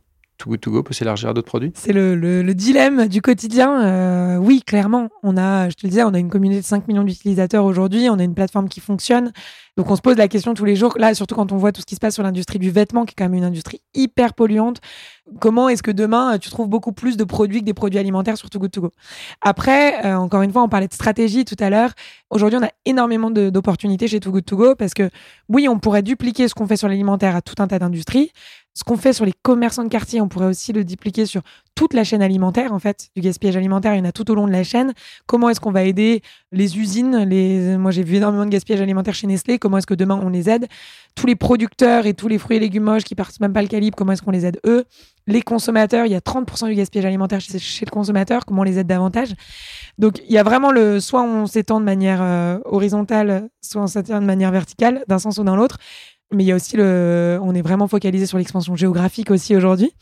Too 0.42 0.50
Good 0.50 0.60
To 0.60 0.70
Go 0.72 0.82
peut 0.82 0.92
s'élargir 0.92 1.28
à 1.28 1.34
d'autres 1.34 1.46
produits? 1.46 1.70
C'est 1.74 1.92
le, 1.92 2.16
le, 2.16 2.42
le, 2.42 2.54
dilemme 2.54 3.06
du 3.06 3.22
quotidien. 3.22 3.80
Euh, 3.82 4.36
oui, 4.38 4.60
clairement. 4.60 5.08
On 5.22 5.36
a, 5.36 5.68
je 5.68 5.74
te 5.74 5.80
le 5.84 5.90
disais, 5.90 6.02
on 6.02 6.14
a 6.14 6.18
une 6.18 6.30
communauté 6.30 6.60
de 6.60 6.66
5 6.66 6.88
millions 6.88 7.04
d'utilisateurs 7.04 7.64
aujourd'hui. 7.64 8.08
On 8.10 8.18
a 8.18 8.24
une 8.24 8.34
plateforme 8.34 8.68
qui 8.68 8.80
fonctionne. 8.80 9.32
Donc 9.78 9.90
on 9.90 9.96
se 9.96 10.02
pose 10.02 10.18
la 10.18 10.28
question 10.28 10.52
tous 10.52 10.66
les 10.66 10.76
jours, 10.76 10.98
là 10.98 11.14
surtout 11.14 11.34
quand 11.34 11.50
on 11.50 11.56
voit 11.56 11.72
tout 11.72 11.80
ce 11.80 11.86
qui 11.86 11.94
se 11.94 12.00
passe 12.00 12.12
sur 12.12 12.22
l'industrie 12.22 12.58
du 12.58 12.70
vêtement, 12.70 13.06
qui 13.06 13.12
est 13.12 13.14
quand 13.16 13.24
même 13.24 13.34
une 13.34 13.44
industrie 13.44 13.80
hyper 13.94 14.34
polluante. 14.34 14.82
Comment 15.40 15.70
est-ce 15.70 15.82
que 15.82 15.90
demain 15.90 16.36
tu 16.38 16.50
trouves 16.50 16.68
beaucoup 16.68 16.92
plus 16.92 17.16
de 17.16 17.24
produits 17.24 17.60
que 17.60 17.64
des 17.64 17.72
produits 17.72 17.98
alimentaires 17.98 18.36
sur 18.36 18.50
Too 18.50 18.58
Good 18.58 18.70
To 18.72 18.80
Go? 18.82 18.90
Après, 19.40 20.04
euh, 20.04 20.16
encore 20.16 20.42
une 20.42 20.52
fois, 20.52 20.62
on 20.62 20.68
parlait 20.68 20.88
de 20.88 20.92
stratégie 20.92 21.46
tout 21.46 21.56
à 21.58 21.70
l'heure. 21.70 21.92
Aujourd'hui, 22.28 22.58
on 22.60 22.66
a 22.66 22.70
énormément 22.84 23.30
d'opportunités 23.30 24.08
chez 24.08 24.20
Too 24.20 24.32
Good 24.32 24.44
To 24.44 24.56
Go 24.58 24.74
parce 24.74 24.92
que 24.92 25.08
oui, 25.48 25.68
on 25.70 25.78
pourrait 25.78 26.02
dupliquer 26.02 26.48
ce 26.48 26.54
qu'on 26.54 26.66
fait 26.66 26.76
sur 26.76 26.88
l'alimentaire 26.88 27.34
à 27.34 27.40
tout 27.40 27.54
un 27.62 27.66
tas 27.66 27.78
d'industries. 27.78 28.30
Ce 28.74 28.84
qu'on 28.84 28.96
fait 28.96 29.12
sur 29.12 29.26
les 29.26 29.34
commerçants 29.42 29.84
de 29.84 29.88
quartier, 29.88 30.20
on 30.20 30.28
pourrait 30.28 30.46
aussi 30.46 30.72
le 30.72 30.84
dupliquer 30.84 31.26
sur 31.26 31.42
toute 31.74 31.92
la 31.92 32.04
chaîne 32.04 32.22
alimentaire, 32.22 32.72
en 32.72 32.78
fait. 32.78 33.10
Du 33.14 33.22
gaspillage 33.22 33.56
alimentaire, 33.56 33.94
il 33.94 33.98
y 33.98 34.00
en 34.00 34.06
a 34.06 34.12
tout 34.12 34.30
au 34.30 34.34
long 34.34 34.46
de 34.46 34.52
la 34.52 34.64
chaîne. 34.64 34.94
Comment 35.26 35.50
est-ce 35.50 35.60
qu'on 35.60 35.72
va 35.72 35.82
aider 35.84 36.22
les 36.52 36.78
usines. 36.78 37.78
Moi, 37.78 37.90
j'ai 37.90 38.02
vu 38.02 38.16
énormément 38.16 38.44
de 38.44 38.50
gaspillage 38.50 38.80
alimentaire 38.80 39.14
chez 39.14 39.26
Nestlé. 39.26 39.58
Comment 39.58 39.78
est-ce 39.78 39.86
que 39.86 39.94
demain, 39.94 40.20
on 40.22 40.28
les 40.28 40.48
aide? 40.48 40.68
Tous 41.14 41.26
les 41.26 41.34
producteurs 41.34 42.06
et 42.06 42.14
tous 42.14 42.28
les 42.28 42.38
fruits 42.38 42.58
et 42.58 42.60
légumes 42.60 42.84
moches 42.84 43.04
qui 43.04 43.14
partent 43.14 43.40
même 43.40 43.52
pas 43.52 43.62
le 43.62 43.68
calibre, 43.68 43.96
comment 43.96 44.12
est-ce 44.12 44.22
qu'on 44.22 44.30
les 44.30 44.46
aide 44.46 44.60
eux? 44.66 44.84
Les 45.26 45.42
consommateurs, 45.42 46.06
il 46.06 46.12
y 46.12 46.14
a 46.14 46.20
30% 46.20 46.68
du 46.68 46.74
gaspillage 46.74 47.06
alimentaire 47.06 47.40
chez, 47.40 47.84
le 47.84 47.90
consommateur. 47.90 48.44
Comment 48.44 48.62
on 48.62 48.64
les 48.64 48.78
aide 48.78 48.86
davantage? 48.86 49.34
Donc, 49.98 50.20
il 50.26 50.32
y 50.32 50.38
a 50.38 50.42
vraiment 50.42 50.72
le... 50.72 51.00
Soit 51.00 51.22
on 51.22 51.46
s'étend 51.46 51.80
de 51.80 51.84
manière 51.84 52.20
euh, 52.22 52.58
horizontale, 52.64 53.48
soit 53.60 53.82
on 53.82 53.86
s'étend 53.86 54.20
de 54.20 54.26
manière 54.26 54.50
verticale, 54.50 55.04
d'un 55.08 55.18
sens 55.18 55.38
ou 55.38 55.44
dans 55.44 55.56
l'autre 55.56 55.78
mais 56.32 56.44
il 56.44 56.46
y 56.46 56.52
a 56.52 56.54
aussi 56.54 56.76
le, 56.76 57.38
on 57.42 57.54
est 57.54 57.62
vraiment 57.62 57.86
focalisé 57.88 58.26
sur 58.26 58.38
l'expansion 58.38 58.74
géographique 58.74 59.30
aussi 59.30 59.54
aujourd'hui. 59.54 59.92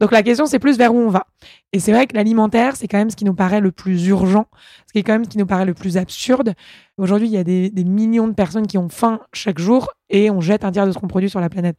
Donc 0.00 0.12
la 0.12 0.22
question 0.22 0.46
c'est 0.46 0.58
plus 0.58 0.78
vers 0.78 0.94
où 0.94 0.98
on 0.98 1.10
va. 1.10 1.26
Et 1.72 1.80
c'est 1.80 1.92
vrai 1.92 2.06
que 2.06 2.14
l'alimentaire 2.16 2.76
c'est 2.76 2.88
quand 2.88 2.98
même 2.98 3.10
ce 3.10 3.16
qui 3.16 3.24
nous 3.24 3.34
paraît 3.34 3.60
le 3.60 3.70
plus 3.70 4.06
urgent, 4.06 4.46
ce 4.86 4.92
qui 4.92 4.98
est 4.98 5.02
quand 5.02 5.12
même 5.12 5.24
ce 5.24 5.30
qui 5.30 5.38
nous 5.38 5.46
paraît 5.46 5.66
le 5.66 5.74
plus 5.74 5.96
absurde. 5.96 6.54
Aujourd'hui 6.96 7.28
il 7.28 7.34
y 7.34 7.38
a 7.38 7.44
des, 7.44 7.70
millions 7.84 8.28
de 8.28 8.34
personnes 8.34 8.66
qui 8.66 8.78
ont 8.78 8.88
faim 8.88 9.20
chaque 9.32 9.58
jour 9.58 9.92
et 10.08 10.30
on 10.30 10.40
jette 10.40 10.64
un 10.64 10.72
tiers 10.72 10.86
de 10.86 10.92
ce 10.92 10.98
qu'on 10.98 11.08
produit 11.08 11.30
sur 11.30 11.40
la 11.40 11.50
planète. 11.50 11.76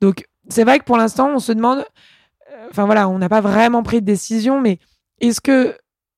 Donc 0.00 0.26
c'est 0.48 0.64
vrai 0.64 0.78
que 0.78 0.84
pour 0.84 0.96
l'instant 0.96 1.30
on 1.34 1.38
se 1.38 1.52
demande, 1.52 1.78
euh, 1.78 2.66
enfin 2.70 2.84
voilà, 2.84 3.08
on 3.08 3.18
n'a 3.18 3.28
pas 3.28 3.40
vraiment 3.40 3.82
pris 3.82 4.00
de 4.00 4.06
décision, 4.06 4.60
mais 4.60 4.78
est-ce 5.20 5.40
que 5.40 5.76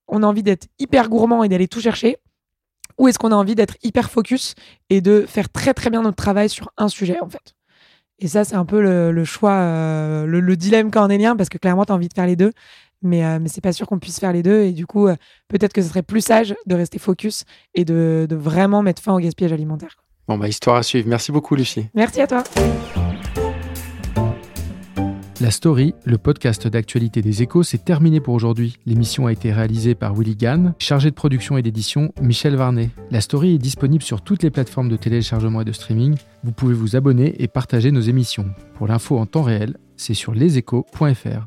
on 0.09 0.22
a 0.22 0.27
envie 0.27 0.42
d'être 0.42 0.66
hyper 0.79 1.09
gourmand 1.09 1.44
et 1.44 1.48
d'aller 1.48 1.68
tout 1.68 1.81
chercher? 1.81 2.16
Ou 2.99 3.09
est-ce 3.09 3.19
qu'on 3.19 3.33
a 3.33 3.37
envie 3.37 3.55
d'être 3.55 3.77
hyper 3.83 4.11
focus 4.11 4.55
et 4.91 5.01
de 5.01 5.25
faire 5.27 5.49
très 5.49 5.75
très 5.75 5.91
bien 5.91 6.03
notre 6.03 6.17
travail 6.17 6.49
sur 6.49 6.71
un 6.77 6.89
sujet 6.89 7.21
en 7.21 7.29
fait 7.29 7.55
Et 8.19 8.29
ça, 8.29 8.45
c'est 8.45 8.57
un 8.57 8.65
peu 8.65 8.81
le, 8.83 9.25
choix, 9.25 9.53
euh, 9.53 10.27
le, 10.27 10.57
dilemme 10.57 10.91
cornélien 10.91 11.37
parce 11.37 11.49
que 11.49 11.59
clairement, 11.59 11.85
tu 11.85 11.93
as 11.93 11.95
envie 11.95 12.09
de 12.09 12.15
faire 12.15 12.27
les 12.27 12.37
deux. 12.37 12.53
Mais, 13.01 13.25
euh, 13.25 13.39
mais 13.41 13.49
c'est 13.49 13.61
pas 13.61 13.73
sûr 13.73 13.87
qu'on 13.87 14.01
puisse 14.01 14.19
faire 14.19 14.33
les 14.33 14.43
deux. 14.43 14.63
Et 14.63 14.73
du 14.73 14.85
coup, 14.85 15.07
euh, 15.07 15.15
peut-être 15.47 15.73
que 15.73 15.83
ce 15.83 15.89
serait 15.89 16.03
plus 16.03 16.21
sage 16.21 16.57
de 16.67 16.75
rester 16.75 16.99
focus 16.99 17.45
et 17.75 17.85
de, 17.85 18.27
de 18.29 18.35
vraiment 18.35 18.83
mettre 18.83 19.01
fin 19.01 19.15
au 19.15 19.21
gaspillage 19.21 19.53
alimentaire. 19.53 19.97
Bon, 20.27 20.37
bah, 20.37 20.49
histoire 20.49 20.77
à 20.77 20.83
suivre. 20.83 21.09
Merci 21.09 21.31
beaucoup, 21.31 21.55
Lucie. 21.55 21.87
Merci 21.95 22.21
à 22.21 22.27
toi. 22.27 22.43
La 25.40 25.53
story, 25.53 25.94
le 26.05 26.18
podcast 26.18 26.66
d'actualité 26.66 27.22
des 27.22 27.42
échos, 27.42 27.62
c'est 27.62 27.85
terminé 27.85 28.18
pour 28.18 28.35
aujourd'hui. 28.35 28.77
L'émission 28.87 29.29
a 29.29 29.33
été 29.33 29.53
réalisée 29.53 29.94
par 29.94 30.12
Willy 30.12 30.35
Gann, 30.35 30.74
chargé 30.81 31.11
de 31.11 31.14
production 31.14 31.57
et 31.57 31.62
d'édition 31.62 32.12
Michel 32.20 32.57
Varnet. 32.57 32.90
La 33.12 33.20
story 33.20 33.55
est 33.55 33.59
disponible 33.59 34.03
sur 34.03 34.20
toutes 34.20 34.42
les 34.42 34.51
plateformes 34.51 34.88
de 34.88 34.96
téléchargement 34.96 35.61
et 35.61 35.64
de 35.64 35.70
streaming. 35.70 36.16
Vous 36.42 36.51
pouvez 36.51 36.74
vous 36.74 36.96
abonner 36.96 37.40
et 37.40 37.46
partager 37.46 37.92
nos 37.92 38.01
émissions. 38.01 38.46
Pour 38.74 38.88
l'info 38.88 39.16
en 39.16 39.27
temps 39.27 39.42
réel, 39.42 39.77
c'est 39.96 40.14
sur 40.14 40.35
leséchos.fr. 40.35 41.46